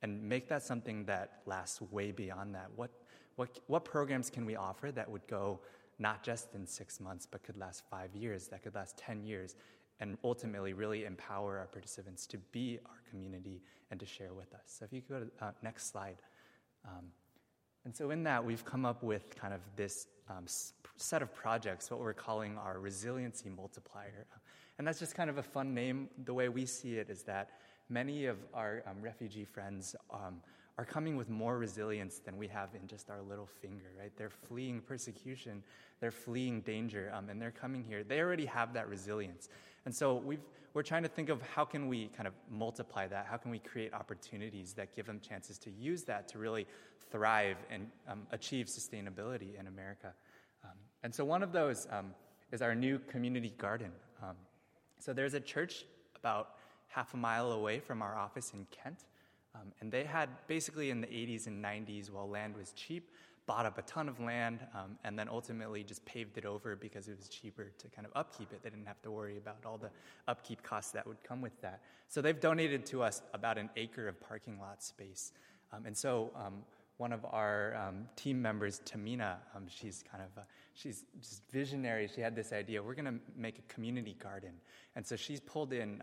and 0.02 0.22
make 0.22 0.48
that 0.48 0.62
something 0.62 1.04
that 1.04 1.42
lasts 1.46 1.80
way 1.90 2.12
beyond 2.12 2.54
that. 2.54 2.68
What 2.76 2.90
what 3.36 3.60
what 3.66 3.84
programs 3.84 4.30
can 4.30 4.44
we 4.44 4.56
offer 4.56 4.92
that 4.92 5.10
would 5.10 5.26
go 5.26 5.60
not 5.98 6.22
just 6.22 6.54
in 6.54 6.66
six 6.66 7.00
months, 7.00 7.26
but 7.30 7.42
could 7.42 7.56
last 7.56 7.82
five 7.90 8.14
years, 8.14 8.48
that 8.48 8.62
could 8.62 8.74
last 8.74 8.96
10 8.96 9.24
years, 9.24 9.54
and 10.00 10.16
ultimately 10.24 10.72
really 10.72 11.04
empower 11.04 11.58
our 11.58 11.66
participants 11.66 12.26
to 12.26 12.38
be 12.50 12.78
our 12.86 13.02
community 13.08 13.62
and 13.90 14.00
to 14.00 14.06
share 14.06 14.32
with 14.32 14.52
us. 14.54 14.62
So 14.66 14.84
if 14.84 14.92
you 14.92 15.00
could 15.02 15.08
go 15.08 15.20
to 15.20 15.44
uh, 15.44 15.52
next 15.62 15.92
slide. 15.92 16.16
Um, 16.84 17.06
and 17.84 17.94
so 17.94 18.10
in 18.10 18.22
that, 18.24 18.44
we've 18.44 18.64
come 18.64 18.84
up 18.84 19.02
with 19.02 19.34
kind 19.36 19.52
of 19.52 19.60
this 19.76 20.06
um, 20.30 20.44
set 20.96 21.22
of 21.22 21.34
projects, 21.34 21.90
what 21.90 22.00
we're 22.00 22.12
calling 22.12 22.56
our 22.58 22.78
resiliency 22.78 23.48
multiplier. 23.50 24.26
And 24.78 24.86
that's 24.86 24.98
just 24.98 25.14
kind 25.14 25.28
of 25.28 25.38
a 25.38 25.42
fun 25.42 25.74
name. 25.74 26.08
The 26.24 26.34
way 26.34 26.48
we 26.48 26.64
see 26.64 26.96
it 26.96 27.10
is 27.10 27.22
that 27.24 27.50
many 27.88 28.26
of 28.26 28.38
our 28.54 28.82
um, 28.86 29.02
refugee 29.02 29.44
friends 29.44 29.96
um, 30.12 30.40
are 30.78 30.84
coming 30.84 31.16
with 31.16 31.28
more 31.28 31.58
resilience 31.58 32.18
than 32.18 32.36
we 32.36 32.48
have 32.48 32.70
in 32.80 32.86
just 32.86 33.10
our 33.10 33.20
little 33.20 33.46
finger, 33.46 33.92
right? 33.98 34.12
They're 34.16 34.30
fleeing 34.30 34.80
persecution, 34.80 35.62
they're 36.00 36.10
fleeing 36.10 36.62
danger, 36.62 37.12
um, 37.14 37.28
and 37.28 37.40
they're 37.40 37.50
coming 37.50 37.84
here. 37.84 38.02
They 38.02 38.20
already 38.20 38.46
have 38.46 38.72
that 38.74 38.88
resilience. 38.88 39.48
And 39.84 39.94
so 39.94 40.16
we've, 40.16 40.40
we're 40.74 40.82
trying 40.82 41.02
to 41.02 41.08
think 41.08 41.28
of 41.28 41.42
how 41.42 41.64
can 41.64 41.88
we 41.88 42.08
kind 42.08 42.26
of 42.26 42.34
multiply 42.50 43.06
that? 43.08 43.26
How 43.28 43.36
can 43.36 43.50
we 43.50 43.58
create 43.58 43.92
opportunities 43.92 44.72
that 44.74 44.94
give 44.94 45.06
them 45.06 45.20
chances 45.20 45.58
to 45.58 45.70
use 45.70 46.04
that 46.04 46.28
to 46.28 46.38
really 46.38 46.66
thrive 47.10 47.56
and 47.70 47.88
um, 48.08 48.26
achieve 48.30 48.66
sustainability 48.66 49.58
in 49.58 49.66
America? 49.66 50.12
Um, 50.64 50.76
and 51.02 51.14
so 51.14 51.24
one 51.24 51.42
of 51.42 51.52
those 51.52 51.86
um, 51.90 52.14
is 52.52 52.62
our 52.62 52.74
new 52.74 52.98
community 53.00 53.52
garden. 53.58 53.90
Um, 54.22 54.36
so 54.98 55.12
there's 55.12 55.34
a 55.34 55.40
church 55.40 55.84
about 56.16 56.50
half 56.88 57.14
a 57.14 57.16
mile 57.16 57.52
away 57.52 57.80
from 57.80 58.02
our 58.02 58.16
office 58.16 58.52
in 58.54 58.66
Kent. 58.70 59.06
Um, 59.54 59.72
and 59.80 59.90
they 59.90 60.04
had 60.04 60.28
basically 60.46 60.90
in 60.90 61.00
the 61.00 61.06
80s 61.08 61.46
and 61.46 61.62
90s, 61.62 62.10
while 62.10 62.28
land 62.28 62.56
was 62.56 62.72
cheap, 62.72 63.10
bought 63.46 63.66
up 63.66 63.78
a 63.78 63.82
ton 63.82 64.08
of 64.08 64.20
land 64.20 64.60
um, 64.74 64.96
and 65.04 65.18
then 65.18 65.28
ultimately 65.28 65.82
just 65.82 66.04
paved 66.04 66.38
it 66.38 66.44
over 66.44 66.76
because 66.76 67.08
it 67.08 67.16
was 67.16 67.28
cheaper 67.28 67.72
to 67.78 67.88
kind 67.88 68.06
of 68.06 68.12
upkeep 68.14 68.52
it. 68.52 68.62
They 68.62 68.70
didn't 68.70 68.86
have 68.86 69.02
to 69.02 69.10
worry 69.10 69.36
about 69.36 69.64
all 69.66 69.78
the 69.78 69.90
upkeep 70.28 70.62
costs 70.62 70.92
that 70.92 71.06
would 71.06 71.22
come 71.24 71.40
with 71.40 71.60
that. 71.60 71.80
So 72.08 72.22
they've 72.22 72.38
donated 72.38 72.86
to 72.86 73.02
us 73.02 73.22
about 73.34 73.58
an 73.58 73.70
acre 73.76 74.06
of 74.08 74.20
parking 74.20 74.58
lot 74.60 74.82
space. 74.82 75.32
Um, 75.72 75.86
and 75.86 75.96
so 75.96 76.30
um, 76.36 76.62
one 76.98 77.12
of 77.12 77.24
our 77.24 77.74
um, 77.74 78.06
team 78.14 78.40
members, 78.40 78.80
Tamina, 78.84 79.36
um, 79.56 79.64
she's 79.66 80.04
kind 80.10 80.22
of, 80.22 80.42
uh, 80.42 80.44
she's 80.74 81.04
just 81.20 81.42
visionary. 81.50 82.08
She 82.14 82.20
had 82.20 82.36
this 82.36 82.52
idea, 82.52 82.82
we're 82.82 82.94
going 82.94 83.06
to 83.06 83.18
make 83.36 83.58
a 83.58 83.72
community 83.72 84.16
garden. 84.22 84.52
And 84.94 85.04
so 85.04 85.16
she's 85.16 85.40
pulled 85.40 85.72
in 85.72 86.00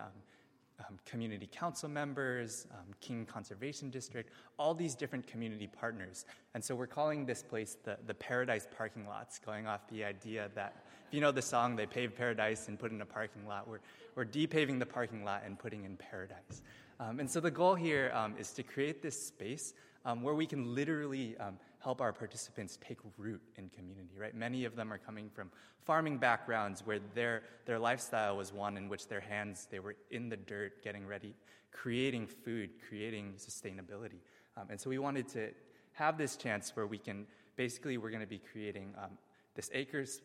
um, 0.88 0.98
community 1.06 1.48
council 1.52 1.90
members, 1.90 2.68
um, 2.72 2.94
King 3.02 3.26
Conservation 3.26 3.90
District, 3.90 4.32
all 4.58 4.74
these 4.74 4.96
different 4.96 5.28
community 5.28 5.68
partners. 5.68 6.26
And 6.54 6.64
so 6.64 6.76
we're 6.76 6.88
calling 6.88 7.26
this 7.26 7.44
place 7.44 7.78
the, 7.84 7.98
the 8.08 8.14
Paradise 8.14 8.68
Parking 8.78 9.08
Lots, 9.08 9.40
going 9.40 9.68
off 9.68 9.88
the 9.90 10.04
idea 10.04 10.50
that, 10.56 10.76
if 11.08 11.14
you 11.14 11.22
know 11.22 11.32
the 11.32 11.42
song, 11.42 11.76
they 11.76 11.86
paved 11.86 12.16
paradise 12.16 12.68
and 12.68 12.78
put 12.78 12.92
in 12.92 13.02
a 13.02 13.06
parking 13.06 13.48
lot, 13.48 13.68
we're, 13.68 13.80
we're 14.16 14.26
depaving 14.26 14.80
the 14.80 14.86
parking 14.86 15.24
lot 15.24 15.44
and 15.46 15.58
putting 15.58 15.84
in 15.84 15.98
paradise. 15.98 16.62
Um, 17.00 17.20
and 17.20 17.30
so 17.30 17.40
the 17.40 17.52
goal 17.52 17.76
here 17.76 18.12
um, 18.14 18.36
is 18.38 18.52
to 18.54 18.64
create 18.64 19.02
this 19.02 19.22
space 19.28 19.74
um, 20.06 20.22
where 20.22 20.36
we 20.36 20.46
can 20.46 20.76
literally 20.76 21.38
um, 21.38 21.58
help 21.80 22.02
our 22.02 22.12
participants 22.12 22.78
take 22.86 22.98
root 23.18 23.42
in 23.56 23.70
community, 23.70 24.18
right? 24.20 24.36
Many 24.36 24.66
of 24.66 24.76
them 24.76 24.92
are 24.92 24.98
coming 24.98 25.30
from 25.30 25.50
farming 25.86 26.18
backgrounds 26.18 26.86
where 26.86 27.00
their, 27.16 27.44
their 27.66 27.80
lifestyle 27.80 28.38
was 28.38 28.54
one 28.54 28.78
in 28.78 28.90
which 28.90 29.08
their 29.08 29.22
hands, 29.22 29.68
they 29.72 29.80
were 29.80 29.96
in 30.12 30.30
the 30.30 30.38
dirt, 30.38 30.84
getting 30.84 31.08
ready, 31.08 31.34
creating 31.72 32.28
food, 32.28 32.72
creating 32.88 33.34
sustainability. 33.38 34.20
Um, 34.58 34.68
and 34.70 34.80
so 34.80 34.90
we 34.90 35.00
wanted 35.00 35.28
to 35.30 35.50
have 35.94 36.18
this 36.18 36.36
chance 36.36 36.76
where 36.76 36.88
we 36.88 36.98
can, 36.98 37.26
basically, 37.56 37.98
we're 37.98 38.10
going 38.12 38.22
to 38.22 38.28
be 38.28 38.42
creating 38.52 38.94
um, 39.02 39.12
this 39.56 39.70
acres 39.74 40.22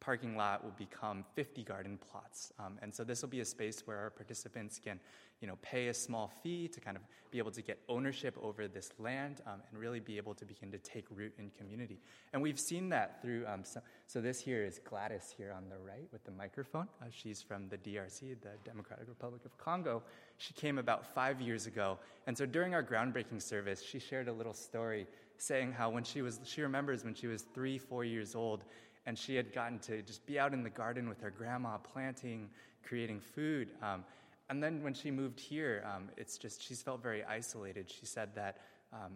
parking 0.00 0.36
lot 0.36 0.64
will 0.64 0.74
become 0.78 1.24
50 1.34 1.62
garden 1.62 1.98
plots. 2.10 2.52
Um, 2.58 2.78
and 2.82 2.94
so 2.94 3.04
this 3.04 3.22
will 3.22 3.28
be 3.28 3.40
a 3.40 3.44
space 3.44 3.82
where 3.86 3.98
our 3.98 4.10
participants 4.10 4.80
can 4.82 4.98
you 5.40 5.48
know, 5.48 5.56
pay 5.62 5.88
a 5.88 5.94
small 5.94 6.30
fee 6.42 6.68
to 6.68 6.80
kind 6.80 6.96
of 6.96 7.02
be 7.30 7.38
able 7.38 7.50
to 7.50 7.62
get 7.62 7.78
ownership 7.88 8.36
over 8.42 8.68
this 8.68 8.90
land 8.98 9.40
um, 9.46 9.62
and 9.70 9.80
really 9.80 10.00
be 10.00 10.16
able 10.18 10.34
to 10.34 10.44
begin 10.44 10.70
to 10.70 10.78
take 10.78 11.06
root 11.10 11.32
in 11.38 11.50
community. 11.50 11.98
And 12.32 12.42
we've 12.42 12.60
seen 12.60 12.90
that 12.90 13.22
through, 13.22 13.46
um, 13.46 13.64
so, 13.64 13.80
so, 14.06 14.20
this 14.20 14.40
here 14.40 14.64
is 14.64 14.80
Gladys 14.80 15.34
here 15.36 15.52
on 15.56 15.68
the 15.68 15.78
right 15.78 16.08
with 16.12 16.24
the 16.24 16.30
microphone. 16.30 16.88
Uh, 17.00 17.06
she's 17.10 17.40
from 17.40 17.68
the 17.68 17.78
DRC, 17.78 18.36
the 18.42 18.50
Democratic 18.64 19.08
Republic 19.08 19.42
of 19.46 19.56
Congo. 19.56 20.02
She 20.36 20.52
came 20.52 20.78
about 20.78 21.06
five 21.14 21.40
years 21.40 21.66
ago. 21.66 21.98
And 22.26 22.36
so 22.36 22.44
during 22.44 22.74
our 22.74 22.82
groundbreaking 22.82 23.40
service, 23.40 23.82
she 23.82 23.98
shared 23.98 24.28
a 24.28 24.32
little 24.32 24.54
story 24.54 25.06
saying 25.38 25.72
how 25.72 25.88
when 25.88 26.04
she 26.04 26.20
was, 26.20 26.40
she 26.44 26.60
remembers 26.60 27.04
when 27.04 27.14
she 27.14 27.26
was 27.26 27.42
three, 27.54 27.78
four 27.78 28.04
years 28.04 28.34
old, 28.34 28.64
and 29.10 29.18
she 29.18 29.34
had 29.34 29.52
gotten 29.52 29.76
to 29.80 30.02
just 30.02 30.24
be 30.24 30.38
out 30.38 30.54
in 30.54 30.62
the 30.62 30.70
garden 30.70 31.08
with 31.08 31.20
her 31.20 31.32
grandma 31.32 31.76
planting, 31.78 32.48
creating 32.84 33.18
food. 33.18 33.72
Um, 33.82 34.04
and 34.48 34.62
then 34.62 34.84
when 34.84 34.94
she 34.94 35.10
moved 35.10 35.40
here, 35.40 35.84
um, 35.92 36.10
it's 36.16 36.38
just 36.38 36.62
she's 36.62 36.80
felt 36.80 37.02
very 37.02 37.24
isolated. 37.24 37.90
She 37.90 38.06
said 38.06 38.28
that 38.36 38.58
um, 38.92 39.14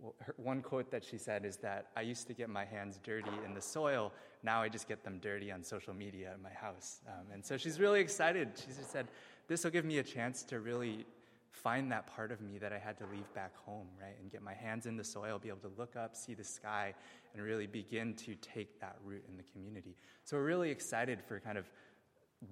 well, 0.00 0.16
her, 0.18 0.34
one 0.36 0.62
quote 0.62 0.90
that 0.90 1.04
she 1.04 1.16
said 1.16 1.44
is 1.44 1.58
that 1.58 1.90
I 1.96 2.00
used 2.00 2.26
to 2.26 2.34
get 2.34 2.48
my 2.48 2.64
hands 2.64 2.98
dirty 3.04 3.30
in 3.44 3.54
the 3.54 3.60
soil. 3.60 4.12
Now 4.42 4.62
I 4.62 4.68
just 4.68 4.88
get 4.88 5.04
them 5.04 5.20
dirty 5.20 5.52
on 5.52 5.62
social 5.62 5.94
media 5.94 6.32
in 6.34 6.42
my 6.42 6.50
house. 6.50 6.98
Um, 7.06 7.26
and 7.32 7.46
so 7.46 7.56
she's 7.56 7.78
really 7.78 8.00
excited. 8.00 8.48
She 8.56 8.74
just 8.76 8.90
said, 8.90 9.06
"This 9.46 9.62
will 9.62 9.70
give 9.70 9.84
me 9.84 9.98
a 9.98 10.02
chance 10.02 10.42
to 10.42 10.58
really." 10.58 11.06
Find 11.50 11.90
that 11.92 12.06
part 12.06 12.32
of 12.32 12.40
me 12.40 12.58
that 12.58 12.72
I 12.72 12.78
had 12.78 12.96
to 12.98 13.04
leave 13.12 13.32
back 13.34 13.56
home, 13.56 13.88
right? 14.00 14.14
And 14.20 14.30
get 14.30 14.42
my 14.42 14.54
hands 14.54 14.86
in 14.86 14.96
the 14.96 15.04
soil, 15.04 15.38
be 15.38 15.48
able 15.48 15.68
to 15.68 15.72
look 15.76 15.96
up, 15.96 16.16
see 16.16 16.34
the 16.34 16.44
sky, 16.44 16.94
and 17.34 17.42
really 17.42 17.66
begin 17.66 18.14
to 18.14 18.34
take 18.36 18.80
that 18.80 18.96
root 19.04 19.24
in 19.28 19.36
the 19.36 19.42
community. 19.42 19.96
So 20.24 20.36
we're 20.36 20.44
really 20.44 20.70
excited 20.70 21.20
for 21.26 21.40
kind 21.40 21.58
of 21.58 21.66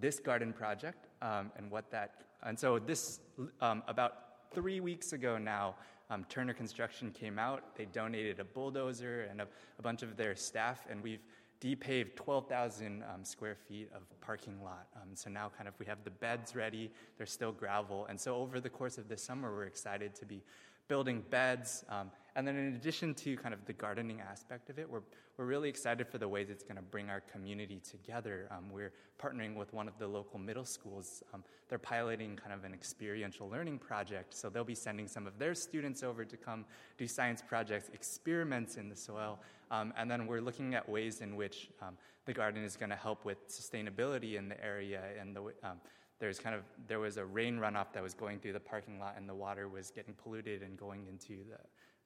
this 0.00 0.18
garden 0.18 0.52
project 0.52 1.06
um, 1.22 1.50
and 1.56 1.70
what 1.70 1.90
that. 1.90 2.24
And 2.42 2.58
so 2.58 2.78
this 2.78 3.20
um, 3.60 3.82
about 3.86 4.12
three 4.52 4.80
weeks 4.80 5.12
ago 5.12 5.38
now, 5.38 5.76
um, 6.10 6.24
Turner 6.28 6.54
Construction 6.54 7.10
came 7.10 7.38
out. 7.38 7.76
They 7.76 7.84
donated 7.84 8.40
a 8.40 8.44
bulldozer 8.44 9.28
and 9.30 9.40
a, 9.40 9.46
a 9.78 9.82
bunch 9.82 10.02
of 10.02 10.16
their 10.16 10.34
staff, 10.34 10.86
and 10.90 11.02
we've 11.02 11.22
depaved 11.60 12.16
12,000 12.16 13.02
um, 13.02 13.24
square 13.24 13.56
feet 13.56 13.90
of 13.94 14.02
parking 14.20 14.62
lot. 14.62 14.86
Um, 14.96 15.10
so 15.14 15.28
now, 15.30 15.50
kind 15.56 15.68
of, 15.68 15.74
we 15.78 15.86
have 15.86 16.04
the 16.04 16.10
beds 16.10 16.54
ready. 16.54 16.90
They're 17.16 17.26
still 17.26 17.52
gravel, 17.52 18.06
and 18.08 18.20
so 18.20 18.36
over 18.36 18.60
the 18.60 18.70
course 18.70 18.98
of 18.98 19.08
this 19.08 19.22
summer, 19.22 19.52
we're 19.52 19.64
excited 19.64 20.14
to 20.16 20.26
be 20.26 20.42
building 20.88 21.22
beds. 21.30 21.84
Um, 21.88 22.10
and 22.34 22.46
then, 22.46 22.56
in 22.56 22.74
addition 22.74 23.14
to 23.14 23.36
kind 23.36 23.52
of 23.52 23.64
the 23.66 23.72
gardening 23.72 24.20
aspect 24.20 24.70
of 24.70 24.78
it, 24.78 24.88
we're, 24.88 25.02
we're 25.36 25.44
really 25.44 25.68
excited 25.68 26.08
for 26.08 26.18
the 26.18 26.28
ways 26.28 26.50
it's 26.50 26.62
going 26.62 26.76
to 26.76 26.82
bring 26.82 27.10
our 27.10 27.20
community 27.20 27.80
together. 27.80 28.48
Um, 28.50 28.70
we're 28.70 28.92
partnering 29.20 29.56
with 29.56 29.72
one 29.72 29.88
of 29.88 29.98
the 29.98 30.06
local 30.06 30.38
middle 30.38 30.64
schools. 30.64 31.22
Um, 31.34 31.42
they're 31.68 31.78
piloting 31.78 32.36
kind 32.36 32.52
of 32.52 32.64
an 32.64 32.72
experiential 32.72 33.48
learning 33.48 33.78
project. 33.78 34.34
So 34.34 34.48
they'll 34.48 34.64
be 34.64 34.74
sending 34.74 35.08
some 35.08 35.26
of 35.26 35.38
their 35.38 35.54
students 35.54 36.02
over 36.02 36.24
to 36.24 36.36
come 36.36 36.64
do 36.96 37.06
science 37.08 37.42
projects, 37.46 37.90
experiments 37.92 38.76
in 38.76 38.88
the 38.88 38.96
soil. 38.96 39.40
Um, 39.70 39.92
and 39.96 40.10
then 40.10 40.26
we're 40.26 40.40
looking 40.40 40.74
at 40.74 40.88
ways 40.88 41.20
in 41.20 41.36
which 41.36 41.70
um, 41.82 41.96
the 42.24 42.32
garden 42.32 42.62
is 42.62 42.76
going 42.76 42.90
to 42.90 42.96
help 42.96 43.24
with 43.24 43.48
sustainability 43.48 44.36
in 44.36 44.48
the 44.48 44.64
area 44.64 45.02
and 45.20 45.34
the 45.34 45.42
um, 45.62 45.80
there's 46.20 46.38
kind 46.38 46.54
of 46.54 46.62
there 46.88 46.98
was 46.98 47.16
a 47.16 47.24
rain 47.24 47.58
runoff 47.58 47.92
that 47.92 48.02
was 48.02 48.12
going 48.12 48.40
through 48.40 48.52
the 48.52 48.60
parking 48.60 48.98
lot 48.98 49.14
and 49.16 49.28
the 49.28 49.34
water 49.34 49.68
was 49.68 49.90
getting 49.90 50.14
polluted 50.14 50.62
and 50.62 50.76
going 50.76 51.06
into 51.06 51.44
the 51.48 51.58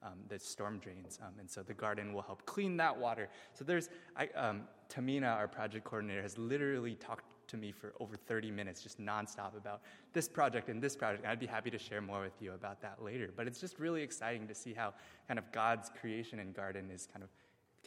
um, 0.06 0.18
the 0.28 0.38
storm 0.38 0.78
drains. 0.78 1.18
Um, 1.22 1.34
and 1.38 1.48
so 1.48 1.62
the 1.62 1.74
garden 1.74 2.12
will 2.12 2.22
help 2.22 2.44
clean 2.44 2.76
that 2.78 2.96
water. 2.96 3.28
So 3.54 3.64
there's 3.64 3.88
I, 4.16 4.26
um, 4.34 4.62
tamina 4.92 5.34
our 5.34 5.48
project 5.48 5.84
coordinator 5.84 6.22
has 6.22 6.36
literally 6.36 6.96
talked 6.96 7.24
to 7.48 7.56
me 7.56 7.70
for 7.70 7.92
over 8.00 8.16
30 8.16 8.50
minutes 8.50 8.82
just 8.82 9.00
nonstop 9.00 9.56
about 9.56 9.82
this 10.12 10.28
project 10.28 10.68
and 10.68 10.82
this 10.82 10.96
project. 10.96 11.26
I'd 11.26 11.40
be 11.40 11.46
happy 11.46 11.70
to 11.70 11.78
share 11.78 12.00
more 12.00 12.20
with 12.20 12.40
you 12.40 12.52
about 12.52 12.80
that 12.82 13.02
later. 13.02 13.30
But 13.34 13.46
it's 13.46 13.60
just 13.60 13.78
really 13.78 14.02
exciting 14.02 14.48
to 14.48 14.54
see 14.54 14.72
how 14.72 14.94
kind 15.28 15.38
of 15.38 15.50
god's 15.52 15.90
creation 16.00 16.38
and 16.38 16.54
garden 16.54 16.90
is 16.90 17.06
kind 17.12 17.22
of 17.22 17.30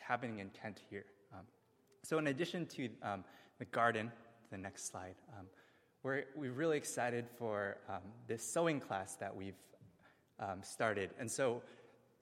happening 0.07 0.39
in 0.39 0.49
kent 0.49 0.81
here 0.89 1.05
um, 1.33 1.45
so 2.03 2.17
in 2.17 2.27
addition 2.27 2.65
to 2.65 2.89
um, 3.01 3.23
the 3.59 3.65
garden 3.65 4.11
the 4.51 4.57
next 4.57 4.87
slide 4.87 5.15
um, 5.37 5.45
we're, 6.05 6.25
we're 6.35 6.51
really 6.51 6.77
excited 6.77 7.25
for 7.35 7.77
um, 7.89 8.01
this 8.27 8.43
sewing 8.43 8.79
class 8.79 9.15
that 9.15 9.35
we've 9.35 9.55
um, 10.39 10.61
started. 10.61 11.09
And 11.19 11.29
so, 11.29 11.63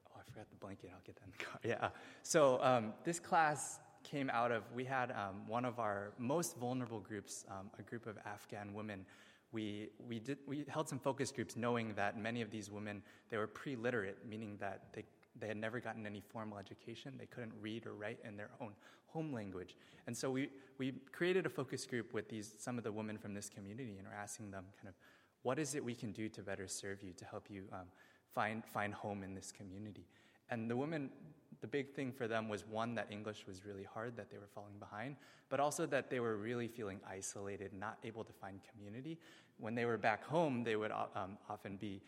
oh, 0.08 0.18
I 0.18 0.22
forgot 0.30 0.48
the 0.48 0.56
blanket. 0.56 0.90
I'll 0.94 1.02
get 1.04 1.16
that 1.16 1.24
in 1.26 1.32
the 1.36 1.44
car. 1.44 1.60
Yeah. 1.64 1.88
So, 2.22 2.92
this 3.04 3.20
class 3.20 3.80
came 4.02 4.30
out 4.30 4.52
of, 4.52 4.62
we 4.74 4.84
had 4.84 5.14
one 5.46 5.66
of 5.66 5.78
our 5.78 6.12
most 6.18 6.56
vulnerable 6.56 7.00
groups, 7.00 7.44
a 7.78 7.82
group 7.82 8.06
of 8.06 8.16
Afghan 8.24 8.72
women. 8.72 9.04
We, 9.52 9.90
we, 10.08 10.18
did, 10.18 10.38
we 10.46 10.64
held 10.66 10.88
some 10.88 10.98
focus 10.98 11.30
groups 11.30 11.54
knowing 11.54 11.94
that 11.94 12.18
many 12.18 12.40
of 12.40 12.50
these 12.50 12.70
women, 12.70 13.02
they 13.28 13.36
were 13.36 13.46
pre-literate, 13.46 14.18
meaning 14.26 14.56
that 14.60 14.84
they 14.94 15.04
they 15.38 15.48
had 15.48 15.56
never 15.56 15.80
gotten 15.80 16.06
any 16.06 16.20
formal 16.20 16.58
education. 16.58 17.14
They 17.18 17.26
couldn't 17.26 17.52
read 17.60 17.86
or 17.86 17.94
write 17.94 18.18
in 18.24 18.36
their 18.36 18.50
own 18.60 18.72
home 19.06 19.32
language. 19.32 19.76
And 20.06 20.16
so 20.16 20.30
we, 20.30 20.48
we 20.78 20.92
created 21.12 21.46
a 21.46 21.48
focus 21.48 21.86
group 21.86 22.12
with 22.12 22.28
these, 22.28 22.54
some 22.58 22.78
of 22.78 22.84
the 22.84 22.92
women 22.92 23.16
from 23.16 23.32
this 23.32 23.48
community 23.48 23.96
and 23.98 24.06
we're 24.06 24.14
asking 24.14 24.50
them 24.50 24.64
kind 24.76 24.88
of, 24.88 24.94
what 25.42 25.58
is 25.58 25.74
it 25.74 25.84
we 25.84 25.94
can 25.94 26.10
do 26.12 26.28
to 26.30 26.42
better 26.42 26.66
serve 26.66 27.02
you, 27.02 27.12
to 27.12 27.24
help 27.24 27.46
you 27.50 27.64
um, 27.72 27.86
find, 28.34 28.64
find 28.64 28.92
home 28.94 29.22
in 29.22 29.34
this 29.34 29.52
community? 29.52 30.06
And 30.50 30.70
the 30.70 30.76
women, 30.76 31.10
the 31.60 31.66
big 31.66 31.94
thing 31.94 32.12
for 32.12 32.26
them 32.26 32.48
was 32.48 32.66
one, 32.66 32.94
that 32.96 33.08
English 33.10 33.46
was 33.46 33.64
really 33.64 33.84
hard, 33.84 34.16
that 34.16 34.30
they 34.30 34.38
were 34.38 34.48
falling 34.54 34.78
behind, 34.78 35.16
but 35.48 35.60
also 35.60 35.86
that 35.86 36.10
they 36.10 36.20
were 36.20 36.36
really 36.36 36.66
feeling 36.66 37.00
isolated, 37.08 37.72
not 37.72 37.98
able 38.04 38.24
to 38.24 38.32
find 38.32 38.60
community. 38.72 39.18
When 39.58 39.74
they 39.74 39.84
were 39.84 39.98
back 39.98 40.24
home, 40.24 40.64
they 40.64 40.76
would 40.76 40.92
um, 40.92 41.38
often 41.48 41.76
be 41.76 42.02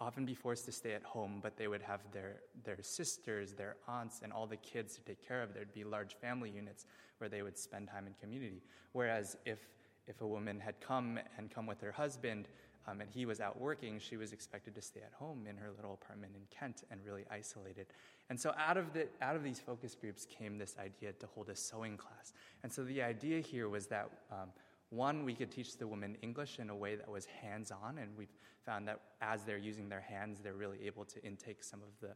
often 0.00 0.24
be 0.24 0.34
forced 0.34 0.64
to 0.64 0.72
stay 0.72 0.94
at 0.94 1.02
home, 1.02 1.40
but 1.42 1.56
they 1.56 1.68
would 1.68 1.82
have 1.82 2.00
their, 2.12 2.36
their 2.64 2.78
sisters, 2.80 3.52
their 3.52 3.76
aunts, 3.86 4.20
and 4.22 4.32
all 4.32 4.46
the 4.46 4.56
kids 4.56 4.94
to 4.96 5.02
take 5.02 5.26
care 5.26 5.42
of. 5.42 5.52
There'd 5.52 5.74
be 5.74 5.84
large 5.84 6.14
family 6.14 6.50
units 6.50 6.86
where 7.18 7.28
they 7.28 7.42
would 7.42 7.58
spend 7.58 7.88
time 7.88 8.06
in 8.06 8.14
community. 8.14 8.62
Whereas 8.92 9.36
if, 9.44 9.58
if 10.06 10.22
a 10.22 10.26
woman 10.26 10.58
had 10.58 10.80
come 10.80 11.18
and 11.36 11.50
come 11.50 11.66
with 11.66 11.80
her 11.82 11.92
husband 11.92 12.48
um, 12.88 13.02
and 13.02 13.10
he 13.10 13.26
was 13.26 13.40
out 13.40 13.60
working, 13.60 13.98
she 13.98 14.16
was 14.16 14.32
expected 14.32 14.74
to 14.74 14.80
stay 14.80 15.00
at 15.00 15.12
home 15.12 15.46
in 15.48 15.56
her 15.56 15.70
little 15.76 15.92
apartment 15.92 16.32
in 16.34 16.42
Kent 16.56 16.84
and 16.90 17.00
really 17.04 17.24
isolated. 17.30 17.86
And 18.30 18.40
so 18.40 18.54
out 18.56 18.78
of, 18.78 18.94
the, 18.94 19.06
out 19.20 19.36
of 19.36 19.44
these 19.44 19.60
focus 19.60 19.94
groups 19.94 20.24
came 20.24 20.56
this 20.56 20.76
idea 20.82 21.12
to 21.12 21.26
hold 21.26 21.50
a 21.50 21.56
sewing 21.56 21.98
class. 21.98 22.32
And 22.62 22.72
so 22.72 22.84
the 22.84 23.02
idea 23.02 23.40
here 23.40 23.68
was 23.68 23.86
that 23.88 24.08
um, 24.32 24.48
One, 24.90 25.24
we 25.24 25.34
could 25.34 25.52
teach 25.52 25.76
the 25.76 25.86
women 25.86 26.16
English 26.20 26.58
in 26.58 26.68
a 26.68 26.74
way 26.74 26.96
that 26.96 27.08
was 27.08 27.24
hands 27.24 27.70
on, 27.70 27.98
and 27.98 28.10
we've 28.16 28.34
found 28.66 28.88
that 28.88 29.00
as 29.22 29.44
they're 29.44 29.56
using 29.56 29.88
their 29.88 30.00
hands, 30.00 30.40
they're 30.40 30.54
really 30.54 30.78
able 30.84 31.04
to 31.04 31.24
intake 31.24 31.62
some 31.62 31.80
of 31.80 31.88
the, 32.00 32.14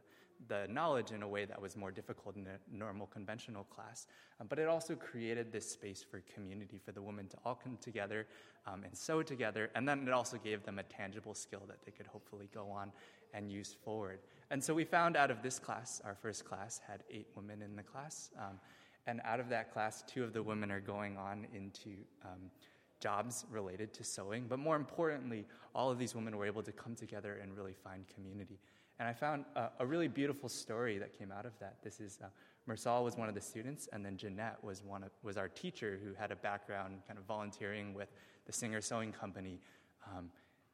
the 0.49 0.71
knowledge 0.71 1.11
in 1.11 1.23
a 1.23 1.27
way 1.27 1.45
that 1.45 1.61
was 1.61 1.77
more 1.77 1.89
difficult 1.89 2.35
in 2.35 2.45
a 2.47 2.59
normal 2.69 3.07
conventional 3.07 3.63
class. 3.63 4.07
Um, 4.41 4.47
but 4.47 4.59
it 4.59 4.67
also 4.67 4.93
created 4.93 5.53
this 5.53 5.69
space 5.71 6.03
for 6.03 6.21
community 6.33 6.77
for 6.77 6.91
the 6.91 7.01
women 7.01 7.29
to 7.29 7.37
all 7.45 7.55
come 7.55 7.77
together 7.79 8.27
um, 8.67 8.83
and 8.83 8.95
sew 8.95 9.23
together, 9.23 9.71
and 9.73 9.87
then 9.87 10.05
it 10.05 10.11
also 10.11 10.37
gave 10.37 10.63
them 10.65 10.77
a 10.77 10.83
tangible 10.83 11.33
skill 11.33 11.63
that 11.67 11.77
they 11.85 11.91
could 11.91 12.07
hopefully 12.07 12.49
go 12.53 12.69
on 12.69 12.91
and 13.33 13.49
use 13.49 13.73
forward. 13.85 14.19
And 14.49 14.61
so 14.61 14.73
we 14.73 14.83
found 14.83 15.15
out 15.15 15.31
of 15.31 15.41
this 15.41 15.59
class, 15.59 16.01
our 16.03 16.15
first 16.15 16.43
class 16.43 16.81
had 16.85 17.03
eight 17.09 17.27
women 17.35 17.61
in 17.61 17.75
the 17.75 17.83
class. 17.83 18.31
Um, 18.37 18.59
and 19.07 19.21
out 19.23 19.39
of 19.39 19.49
that 19.49 19.71
class, 19.71 20.03
two 20.07 20.23
of 20.23 20.33
the 20.33 20.41
women 20.41 20.71
are 20.71 20.79
going 20.79 21.17
on 21.17 21.47
into 21.53 21.91
um, 22.23 22.51
jobs 22.99 23.45
related 23.51 23.93
to 23.93 24.03
sewing. 24.03 24.45
But 24.47 24.59
more 24.59 24.75
importantly, 24.75 25.45
all 25.73 25.91
of 25.91 25.99
these 25.99 26.15
women 26.15 26.37
were 26.37 26.45
able 26.45 26.63
to 26.63 26.71
come 26.71 26.95
together 26.95 27.39
and 27.41 27.55
really 27.55 27.73
find 27.73 28.05
community. 28.13 28.59
And 28.97 29.07
I 29.07 29.13
found 29.13 29.45
uh, 29.55 29.67
a 29.79 29.85
really 29.85 30.07
beautiful 30.07 30.49
story 30.49 30.97
that 30.97 31.17
came 31.17 31.31
out 31.31 31.45
of 31.45 31.51
that. 31.59 31.75
This 31.83 31.99
is 31.99 32.19
uh, 32.23 32.27
Mursal 32.67 33.03
was 33.03 33.15
one 33.15 33.29
of 33.29 33.35
the 33.35 33.41
students, 33.41 33.87
and 33.93 34.03
then 34.03 34.17
Jeanette 34.17 34.57
was 34.63 34.83
one 34.83 35.03
of, 35.03 35.11
was 35.21 35.37
our 35.37 35.49
teacher 35.49 35.99
who 36.03 36.13
had 36.13 36.31
a 36.31 36.35
background 36.35 37.01
kind 37.07 37.19
of 37.19 37.25
volunteering 37.25 37.93
with 37.93 38.09
the 38.47 38.53
Singer 38.53 38.81
Sewing 38.81 39.11
Company. 39.11 39.59
Um, 40.07 40.29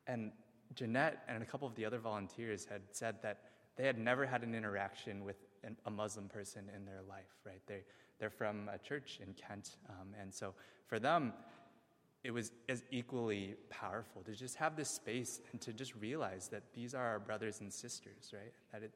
and 0.07 0.31
Jeanette 0.75 1.23
and 1.27 1.43
a 1.43 1.45
couple 1.45 1.67
of 1.67 1.75
the 1.75 1.83
other 1.83 1.99
volunteers 1.99 2.65
had 2.65 2.81
said 2.91 3.15
that 3.23 3.39
they 3.75 3.85
had 3.85 3.97
never 3.97 4.25
had 4.25 4.43
an 4.43 4.55
interaction 4.55 5.25
with 5.25 5.37
an, 5.63 5.75
a 5.85 5.91
Muslim 5.91 6.29
person 6.29 6.69
in 6.75 6.85
their 6.85 7.01
life, 7.09 7.33
right? 7.45 7.61
They, 7.67 7.81
they're 8.21 8.29
from 8.29 8.69
a 8.71 8.77
church 8.77 9.19
in 9.21 9.33
Kent. 9.33 9.77
Um, 9.89 10.09
and 10.21 10.33
so 10.33 10.53
for 10.85 10.99
them, 10.99 11.33
it 12.23 12.31
was 12.31 12.51
as 12.69 12.83
equally 12.91 13.55
powerful 13.69 14.21
to 14.21 14.33
just 14.33 14.55
have 14.55 14.75
this 14.75 14.89
space 14.89 15.41
and 15.51 15.59
to 15.59 15.73
just 15.73 15.95
realize 15.95 16.47
that 16.49 16.61
these 16.75 16.93
are 16.93 17.03
our 17.03 17.19
brothers 17.19 17.61
and 17.61 17.73
sisters, 17.73 18.31
right? 18.31 18.53
That, 18.71 18.83
it, 18.83 18.93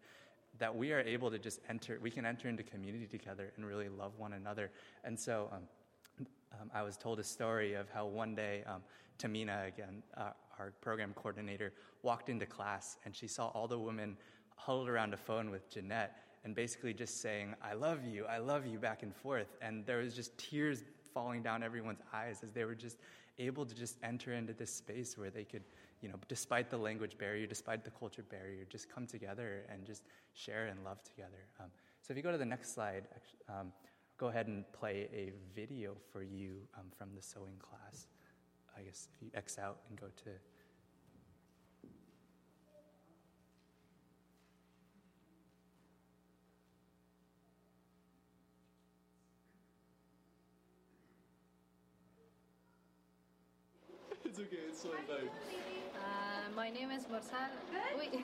that 0.59 0.73
we 0.73 0.93
are 0.93 0.99
able 1.01 1.31
to 1.31 1.39
just 1.39 1.59
enter, 1.67 1.97
we 2.01 2.11
can 2.11 2.23
enter 2.23 2.47
into 2.47 2.61
community 2.61 3.07
together 3.07 3.51
and 3.57 3.65
really 3.65 3.89
love 3.89 4.11
one 4.17 4.33
another. 4.33 4.69
And 5.03 5.19
so 5.19 5.49
um, 5.51 6.27
um, 6.61 6.69
I 6.71 6.83
was 6.83 6.97
told 6.97 7.19
a 7.19 7.23
story 7.23 7.73
of 7.73 7.89
how 7.89 8.05
one 8.05 8.35
day 8.35 8.63
um, 8.67 8.83
Tamina, 9.17 9.67
again, 9.67 10.03
uh, 10.15 10.29
our 10.59 10.71
program 10.81 11.13
coordinator, 11.15 11.73
walked 12.03 12.29
into 12.29 12.45
class 12.45 12.97
and 13.05 13.15
she 13.15 13.27
saw 13.27 13.47
all 13.47 13.67
the 13.67 13.79
women 13.79 14.17
huddled 14.55 14.87
around 14.87 15.15
a 15.15 15.17
phone 15.17 15.49
with 15.49 15.67
Jeanette 15.67 16.15
and 16.45 16.55
basically 16.55 16.93
just 16.93 17.21
saying, 17.21 17.55
I 17.61 17.73
love 17.73 18.05
you, 18.05 18.25
I 18.25 18.37
love 18.37 18.67
you 18.67 18.77
back 18.77 19.01
and 19.01 19.13
forth. 19.13 19.57
And 19.61 19.85
there 19.85 19.97
was 19.97 20.13
just 20.13 20.37
tears 20.37 20.83
falling 21.13 21.41
down 21.41 21.63
everyone's 21.63 22.01
eyes 22.13 22.41
as 22.43 22.51
they 22.51 22.63
were 22.63 22.75
just 22.75 22.97
able 23.39 23.65
to 23.65 23.75
just 23.75 23.97
enter 24.03 24.33
into 24.33 24.53
this 24.53 24.71
space 24.71 25.17
where 25.17 25.31
they 25.31 25.43
could, 25.43 25.63
you 26.01 26.07
know, 26.07 26.15
despite 26.27 26.69
the 26.69 26.77
language 26.77 27.17
barrier, 27.17 27.47
despite 27.47 27.83
the 27.83 27.89
culture 27.89 28.23
barrier, 28.23 28.63
just 28.69 28.93
come 28.93 29.07
together 29.07 29.65
and 29.71 29.85
just 29.85 30.03
share 30.33 30.67
and 30.67 30.83
love 30.83 31.03
together. 31.03 31.47
Um, 31.59 31.67
so 32.01 32.11
if 32.11 32.17
you 32.17 32.23
go 32.23 32.31
to 32.31 32.37
the 32.37 32.45
next 32.45 32.75
slide, 32.75 33.07
um, 33.49 33.73
go 34.17 34.27
ahead 34.27 34.45
and 34.45 34.63
play 34.71 35.09
a 35.11 35.31
video 35.55 35.95
for 36.13 36.21
you 36.21 36.59
um, 36.77 36.85
from 36.95 37.09
the 37.15 37.21
sewing 37.23 37.57
class. 37.59 38.07
I 38.77 38.83
guess 38.83 39.07
if 39.11 39.21
you 39.21 39.31
X 39.33 39.57
out 39.57 39.79
and 39.89 39.99
go 39.99 40.07
to 40.07 40.29
it's 54.37 54.53
okay, 54.53 54.63
it's 54.67 54.83
all 54.83 54.91
fine. 55.07 55.29
Uh, 55.95 56.55
my 56.55 56.69
name 56.69 56.91
is 56.91 57.03
Mursal. 57.05 57.47
Wait, 57.97 58.11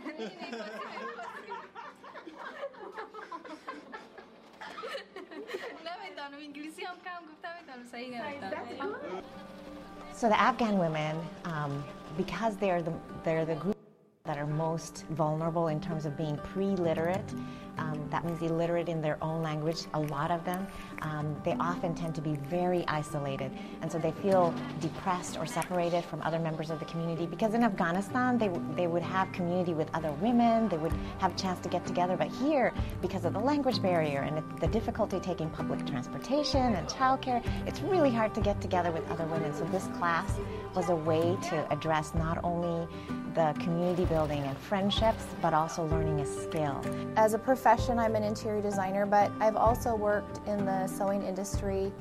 So 10.13 10.27
the 10.27 10.39
Afghan 10.39 10.77
women, 10.77 11.17
um, 11.45 11.83
because 12.17 12.57
they're 12.57 12.81
the, 12.83 12.93
they're 13.23 13.45
the 13.45 13.55
group 13.55 13.80
that 14.23 14.37
are 14.37 14.45
most 14.45 15.05
vulnerable 15.11 15.67
in 15.69 15.81
terms 15.81 16.05
of 16.05 16.15
being 16.15 16.37
pre-literate. 16.37 17.33
Um, 17.77 18.07
that 18.11 18.23
means 18.23 18.41
illiterate 18.41 18.89
in 18.89 19.01
their 19.01 19.17
own 19.23 19.41
language, 19.41 19.85
a 19.95 19.99
lot 19.99 20.29
of 20.29 20.45
them. 20.45 20.67
Um, 21.01 21.35
they 21.43 21.55
often 21.59 21.95
tend 21.95 22.13
to 22.15 22.21
be 22.21 22.35
very 22.35 22.85
isolated, 22.87 23.51
and 23.81 23.91
so 23.91 23.97
they 23.97 24.11
feel 24.11 24.53
depressed 24.79 25.37
or 25.39 25.47
separated 25.47 26.03
from 26.03 26.21
other 26.21 26.37
members 26.37 26.69
of 26.69 26.79
the 26.79 26.85
community. 26.85 27.25
Because 27.25 27.55
in 27.55 27.63
Afghanistan, 27.63 28.37
they, 28.37 28.49
they 28.75 28.85
would 28.85 29.01
have 29.01 29.31
community 29.31 29.73
with 29.73 29.89
other 29.95 30.11
women, 30.13 30.69
they 30.69 30.77
would 30.77 30.93
have 31.17 31.33
a 31.33 31.37
chance 31.37 31.59
to 31.61 31.69
get 31.69 31.85
together, 31.87 32.15
but 32.15 32.27
here, 32.27 32.73
because 33.01 33.25
of 33.25 33.33
the 33.33 33.39
language 33.39 33.81
barrier 33.81 34.21
and 34.21 34.43
the 34.59 34.67
difficulty 34.67 35.19
taking 35.19 35.49
public 35.49 35.83
transportation 35.87 36.75
and 36.75 36.87
childcare, 36.87 37.43
it's 37.65 37.79
really 37.81 38.11
hard 38.11 38.35
to 38.35 38.41
get 38.41 38.61
together 38.61 38.91
with 38.91 39.09
other 39.09 39.25
women. 39.25 39.51
So 39.55 39.63
this 39.65 39.87
class 39.97 40.37
was 40.75 40.89
a 40.89 40.95
way 40.95 41.37
to 41.49 41.71
address 41.71 42.13
not 42.13 42.43
only 42.43 42.87
the 43.33 43.53
community 43.59 44.05
building 44.05 44.43
and 44.43 44.57
friendships, 44.57 45.25
but 45.41 45.53
also 45.53 45.85
learning 45.85 46.19
a 46.19 46.25
skill. 46.25 46.81
As 47.15 47.33
a 47.33 47.39
profession, 47.39 47.99
I'm 47.99 48.15
an 48.15 48.23
interior 48.23 48.61
designer, 48.61 49.05
but 49.05 49.31
I've 49.39 49.55
also 49.55 49.95
worked 49.95 50.45
in 50.47 50.65
the 50.65 50.87
sewing 50.87 51.23
industry. 51.23 51.91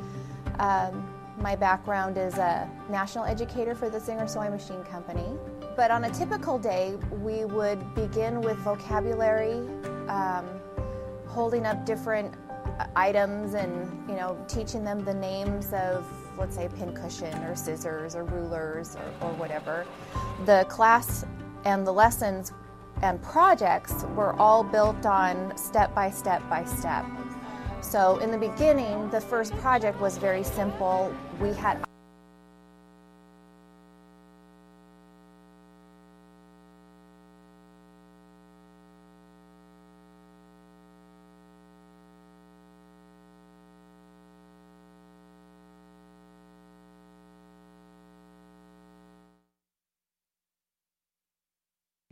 Um, 0.58 1.08
my 1.38 1.56
background 1.56 2.18
is 2.18 2.34
a 2.36 2.68
national 2.90 3.24
educator 3.24 3.74
for 3.74 3.88
the 3.88 3.98
Singer 3.98 4.28
Sewing 4.28 4.50
Machine 4.50 4.82
Company. 4.84 5.26
But 5.76 5.90
on 5.90 6.04
a 6.04 6.10
typical 6.10 6.58
day, 6.58 6.98
we 7.22 7.44
would 7.44 7.94
begin 7.94 8.42
with 8.42 8.58
vocabulary, 8.58 9.54
um, 10.08 10.46
holding 11.26 11.64
up 11.64 11.86
different 11.86 12.34
items 12.96 13.54
and 13.54 14.08
you 14.08 14.16
know 14.16 14.36
teaching 14.48 14.84
them 14.84 15.04
the 15.04 15.14
names 15.14 15.72
of 15.72 16.04
let's 16.38 16.56
say 16.56 16.66
a 16.66 16.70
pincushion 16.70 17.34
or 17.44 17.54
scissors 17.54 18.14
or 18.14 18.24
rulers 18.24 18.96
or, 18.96 19.28
or 19.28 19.32
whatever. 19.34 19.86
The 20.46 20.64
class 20.68 21.24
and 21.64 21.86
the 21.86 21.92
lessons 21.92 22.52
and 23.02 23.20
projects 23.22 24.04
were 24.14 24.34
all 24.40 24.62
built 24.62 25.04
on 25.06 25.56
step 25.56 25.94
by 25.94 26.10
step 26.10 26.42
by 26.48 26.64
step. 26.64 27.04
So 27.80 28.18
in 28.18 28.30
the 28.30 28.38
beginning 28.38 29.10
the 29.10 29.20
first 29.20 29.52
project 29.58 30.00
was 30.00 30.18
very 30.18 30.44
simple. 30.44 31.14
We 31.40 31.52
had 31.52 31.84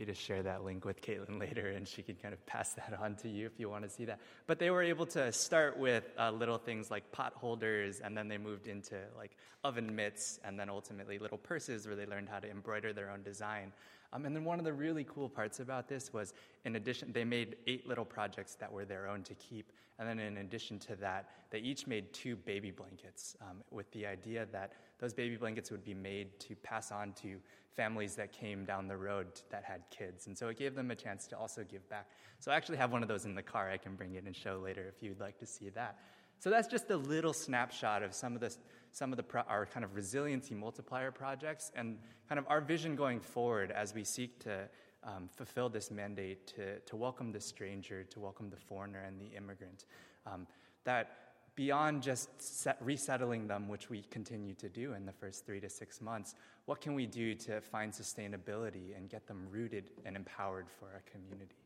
to 0.09 0.15
share 0.15 0.41
that 0.43 0.65
link 0.65 0.85
with 0.85 1.01
Caitlin 1.01 1.39
later, 1.39 1.69
and 1.69 1.87
she 1.87 2.01
can 2.01 2.15
kind 2.15 2.33
of 2.33 2.43
pass 2.45 2.73
that 2.73 2.97
on 2.99 3.15
to 3.17 3.29
you 3.29 3.45
if 3.45 3.59
you 3.59 3.69
want 3.69 3.83
to 3.83 3.89
see 3.89 4.05
that. 4.05 4.19
But 4.47 4.57
they 4.57 4.71
were 4.71 4.81
able 4.81 5.05
to 5.07 5.31
start 5.31 5.77
with 5.77 6.03
uh, 6.17 6.31
little 6.31 6.57
things 6.57 6.89
like 6.89 7.11
pot 7.11 7.33
holders, 7.35 7.99
and 7.99 8.17
then 8.17 8.27
they 8.27 8.37
moved 8.37 8.67
into 8.67 8.95
like 9.15 9.37
oven 9.63 9.95
mitts, 9.95 10.39
and 10.43 10.59
then 10.59 10.69
ultimately 10.69 11.19
little 11.19 11.37
purses 11.37 11.85
where 11.85 11.95
they 11.95 12.07
learned 12.07 12.27
how 12.27 12.39
to 12.39 12.49
embroider 12.49 12.91
their 12.91 13.11
own 13.11 13.21
design. 13.21 13.71
Um, 14.11 14.25
and 14.25 14.35
then 14.35 14.43
one 14.43 14.59
of 14.59 14.65
the 14.65 14.73
really 14.73 15.05
cool 15.07 15.29
parts 15.29 15.59
about 15.59 15.87
this 15.87 16.11
was, 16.11 16.33
in 16.65 16.75
addition, 16.75 17.11
they 17.11 17.23
made 17.23 17.57
eight 17.67 17.87
little 17.87 18.05
projects 18.05 18.55
that 18.55 18.71
were 18.71 18.85
their 18.85 19.07
own 19.07 19.23
to 19.23 19.35
keep. 19.35 19.71
And 19.99 20.07
then 20.07 20.19
in 20.19 20.37
addition 20.37 20.79
to 20.79 20.95
that, 20.97 21.29
they 21.51 21.59
each 21.59 21.85
made 21.85 22.11
two 22.13 22.35
baby 22.35 22.71
blankets 22.71 23.35
um, 23.41 23.57
with 23.69 23.91
the 23.91 24.05
idea 24.05 24.47
that 24.51 24.73
those 24.99 25.13
baby 25.13 25.35
blankets 25.35 25.69
would 25.71 25.83
be 25.83 25.93
made 25.93 26.39
to 26.39 26.55
pass 26.55 26.91
on 26.91 27.13
to 27.21 27.37
families 27.75 28.15
that 28.15 28.31
came 28.31 28.65
down 28.65 28.87
the 28.87 28.97
road 28.97 29.27
that 29.49 29.63
had 29.63 29.81
kids. 29.89 30.27
And 30.27 30.37
so 30.37 30.47
it 30.47 30.57
gave 30.57 30.75
them 30.75 30.91
a 30.91 30.95
chance 30.95 31.27
to 31.27 31.37
also 31.37 31.63
give 31.63 31.87
back. 31.89 32.07
So 32.39 32.51
I 32.51 32.55
actually 32.55 32.77
have 32.77 32.91
one 32.91 33.03
of 33.03 33.07
those 33.07 33.25
in 33.25 33.35
the 33.35 33.43
car. 33.43 33.69
I 33.69 33.77
can 33.77 33.95
bring 33.95 34.15
it 34.15 34.23
and 34.25 34.35
show 34.35 34.59
later 34.63 34.85
if 34.87 35.03
you'd 35.03 35.19
like 35.19 35.37
to 35.39 35.45
see 35.45 35.69
that. 35.69 35.97
So 36.39 36.49
that's 36.49 36.67
just 36.67 36.89
a 36.89 36.97
little 36.97 37.33
snapshot 37.33 38.01
of 38.01 38.13
some 38.13 38.33
of 38.35 38.41
the 38.41 38.55
some 38.91 39.11
of 39.13 39.17
the 39.17 39.23
pro- 39.23 39.43
our 39.43 39.65
kind 39.65 39.83
of 39.83 39.95
resiliency 39.95 40.55
multiplier 40.55 41.11
projects 41.11 41.71
and 41.75 41.97
kind 42.27 42.39
of 42.39 42.45
our 42.47 42.61
vision 42.61 42.95
going 42.95 43.19
forward 43.19 43.71
as 43.71 43.93
we 43.93 44.03
seek 44.03 44.39
to 44.39 44.67
um, 45.03 45.29
fulfill 45.31 45.69
this 45.69 45.91
mandate 45.91 46.47
to, 46.47 46.79
to 46.79 46.95
welcome 46.95 47.31
the 47.31 47.39
stranger, 47.39 48.03
to 48.03 48.19
welcome 48.19 48.49
the 48.49 48.57
foreigner 48.57 49.03
and 49.05 49.19
the 49.19 49.35
immigrant. 49.37 49.85
Um, 50.25 50.47
that 50.85 51.29
beyond 51.55 52.01
just 52.01 52.29
set, 52.41 52.81
resettling 52.83 53.47
them, 53.47 53.67
which 53.67 53.89
we 53.89 54.01
continue 54.09 54.53
to 54.55 54.69
do 54.69 54.93
in 54.93 55.05
the 55.05 55.11
first 55.11 55.45
three 55.45 55.59
to 55.59 55.69
six 55.69 56.01
months, 56.01 56.35
what 56.65 56.81
can 56.81 56.93
we 56.93 57.05
do 57.05 57.35
to 57.35 57.61
find 57.61 57.91
sustainability 57.91 58.95
and 58.97 59.09
get 59.09 59.27
them 59.27 59.45
rooted 59.51 59.91
and 60.05 60.15
empowered 60.15 60.67
for 60.79 60.85
our 60.85 61.03
community? 61.11 61.57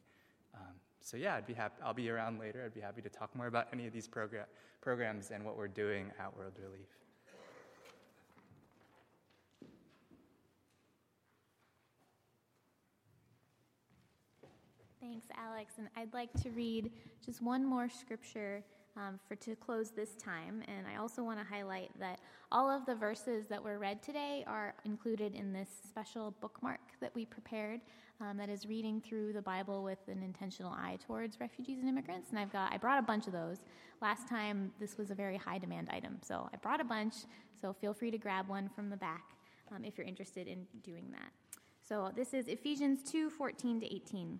Um, 0.56 0.74
so 1.04 1.18
yeah, 1.18 1.36
I'd 1.36 1.46
be 1.46 1.54
happy, 1.54 1.76
I'll 1.84 1.94
be 1.94 2.10
around 2.10 2.40
later. 2.40 2.64
I'd 2.66 2.74
be 2.74 2.80
happy 2.80 3.02
to 3.02 3.10
talk 3.10 3.36
more 3.36 3.48
about 3.48 3.68
any 3.74 3.86
of 3.86 3.94
these 3.94 4.08
programs 4.08 5.32
and 5.32 5.44
what 5.44 5.58
we're 5.58 5.68
doing 5.68 6.12
at 6.18 6.36
World 6.36 6.54
Relief. 6.58 6.88
Thanks, 15.02 15.28
Alex. 15.38 15.74
And 15.78 15.90
I'd 15.98 16.14
like 16.14 16.32
to 16.42 16.50
read 16.52 16.90
just 17.26 17.42
one 17.42 17.66
more 17.66 17.90
scripture 17.90 18.64
um, 18.98 19.20
for 19.28 19.36
to 19.36 19.56
close 19.56 19.92
this 19.92 20.16
time. 20.16 20.64
And 20.68 20.86
I 20.88 21.00
also 21.00 21.24
want 21.24 21.40
to 21.40 21.46
highlight 21.46 21.90
that 22.00 22.20
all 22.52 22.70
of 22.70 22.86
the 22.86 22.96
verses 22.96 23.48
that 23.48 23.64
were 23.64 23.80
read 23.80 24.02
today 24.02 24.44
are 24.48 24.76
included 24.86 25.34
in 25.34 25.54
this 25.54 25.70
special 25.88 26.36
bookmark 26.42 26.82
that 27.02 27.14
we 27.16 27.26
prepared. 27.26 27.82
Um, 28.22 28.38
that 28.38 28.48
is 28.48 28.68
reading 28.68 29.02
through 29.02 29.34
the 29.34 29.42
Bible 29.42 29.84
with 29.84 29.98
an 30.08 30.22
intentional 30.24 30.72
eye 30.72 30.98
towards 31.06 31.40
refugees 31.40 31.80
and 31.80 31.90
immigrants. 31.90 32.30
And 32.30 32.40
I've 32.40 32.54
got 32.54 32.72
I 32.72 32.78
brought 32.78 33.00
a 33.00 33.02
bunch 33.02 33.26
of 33.26 33.34
those. 33.34 33.58
Last 34.02 34.30
time 34.30 34.72
this 34.80 34.98
was 34.98 35.10
a 35.10 35.16
very 35.16 35.36
high 35.36 35.58
demand 35.58 35.90
item, 35.92 36.20
so 36.22 36.48
I 36.54 36.58
brought 36.58 36.80
a 36.80 36.86
bunch. 36.86 37.16
So 37.60 37.74
feel 37.74 37.94
free 37.94 38.12
to 38.12 38.18
grab 38.18 38.48
one 38.48 38.70
from 38.70 38.90
the 38.90 38.96
back 38.96 39.24
um, 39.76 39.84
if 39.84 39.98
you're 39.98 40.08
interested 40.08 40.48
in 40.48 40.66
doing 40.84 41.08
that. 41.12 41.32
So 41.82 42.12
this 42.16 42.34
is 42.34 42.48
Ephesians 42.48 43.00
2 43.12 43.32
14 43.32 43.82
to 43.82 43.94
18. 43.94 44.40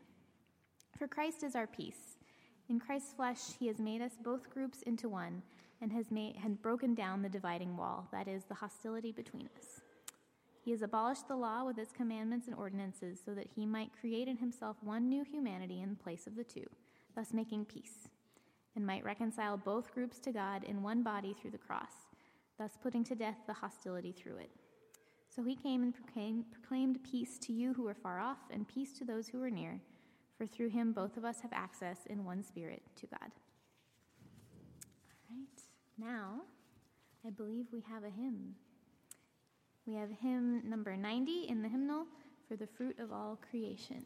For 0.98 1.08
Christ 1.08 1.44
is 1.44 1.56
our 1.56 1.68
peace. 1.68 2.18
In 2.70 2.80
Christ's 2.80 3.14
flesh, 3.14 3.40
he 3.60 3.68
has 3.68 3.80
made 3.80 4.02
us 4.02 4.14
both 4.24 4.50
groups 4.50 4.82
into 4.84 5.10
one 5.10 5.42
and 5.82 5.92
has 5.92 6.10
made, 6.12 6.36
broken 6.62 6.96
down 6.96 7.22
the 7.22 7.30
dividing 7.30 7.76
wall, 7.76 8.08
that 8.12 8.28
is, 8.28 8.46
the 8.46 8.56
hostility 8.56 9.12
between 9.12 9.50
us. 9.58 9.82
He 10.64 10.72
has 10.72 10.82
abolished 10.82 11.28
the 11.28 11.36
law 11.36 11.66
with 11.66 11.78
its 11.78 11.92
commandments 11.92 12.48
and 12.48 12.56
ordinances 12.56 13.20
so 13.24 13.34
that 13.34 13.50
he 13.54 13.66
might 13.66 13.92
create 14.00 14.30
in 14.30 14.38
himself 14.38 14.78
one 14.82 15.10
new 15.10 15.26
humanity 15.26 15.82
in 15.82 15.98
place 15.98 16.26
of 16.26 16.38
the 16.38 16.44
two, 16.46 16.66
thus 17.16 17.34
making 17.34 17.66
peace, 17.66 18.08
and 18.76 18.86
might 18.86 19.04
reconcile 19.04 19.58
both 19.58 19.94
groups 19.94 20.20
to 20.20 20.32
God 20.32 20.64
in 20.64 20.82
one 20.82 21.04
body 21.04 21.36
through 21.40 21.52
the 21.52 21.58
cross, 21.58 21.92
thus 22.58 22.78
putting 22.82 23.04
to 23.04 23.16
death 23.16 23.40
the 23.46 23.54
hostility 23.54 24.14
through 24.14 24.38
it. 24.38 24.52
So 25.28 25.44
he 25.44 25.56
came 25.56 25.84
and 25.84 25.94
proclaimed, 25.94 27.04
peace 27.04 27.38
to 27.40 27.52
you 27.52 27.74
who 27.74 27.88
are 27.88 27.94
far 27.94 28.22
off 28.22 28.38
and 28.52 28.68
peace 28.68 28.94
to 29.00 29.04
those 29.04 29.28
who 29.28 29.44
are 29.44 29.50
near. 29.50 29.82
For 30.38 30.48
through 30.48 30.70
him 30.70 30.94
both 30.94 31.18
of 31.18 31.26
us 31.26 31.42
have 31.42 31.54
access 31.54 32.00
in 32.08 32.26
one 32.26 32.44
spirit 32.44 32.82
to 32.98 33.08
God. 33.08 33.32
All 35.30 35.38
right, 35.38 35.62
now 35.98 36.42
I 37.26 37.30
believe 37.30 37.68
we 37.72 37.82
have 37.82 38.04
a 38.04 38.10
hymn. 38.10 38.56
We 39.86 39.96
have 39.96 40.10
hymn 40.22 40.68
number 40.70 40.96
90 40.96 41.48
in 41.50 41.62
the 41.62 41.70
hymnal 41.70 42.06
for 42.48 42.56
the 42.56 42.68
fruit 42.68 43.00
of 43.00 43.12
all 43.12 43.40
creation. 43.50 44.06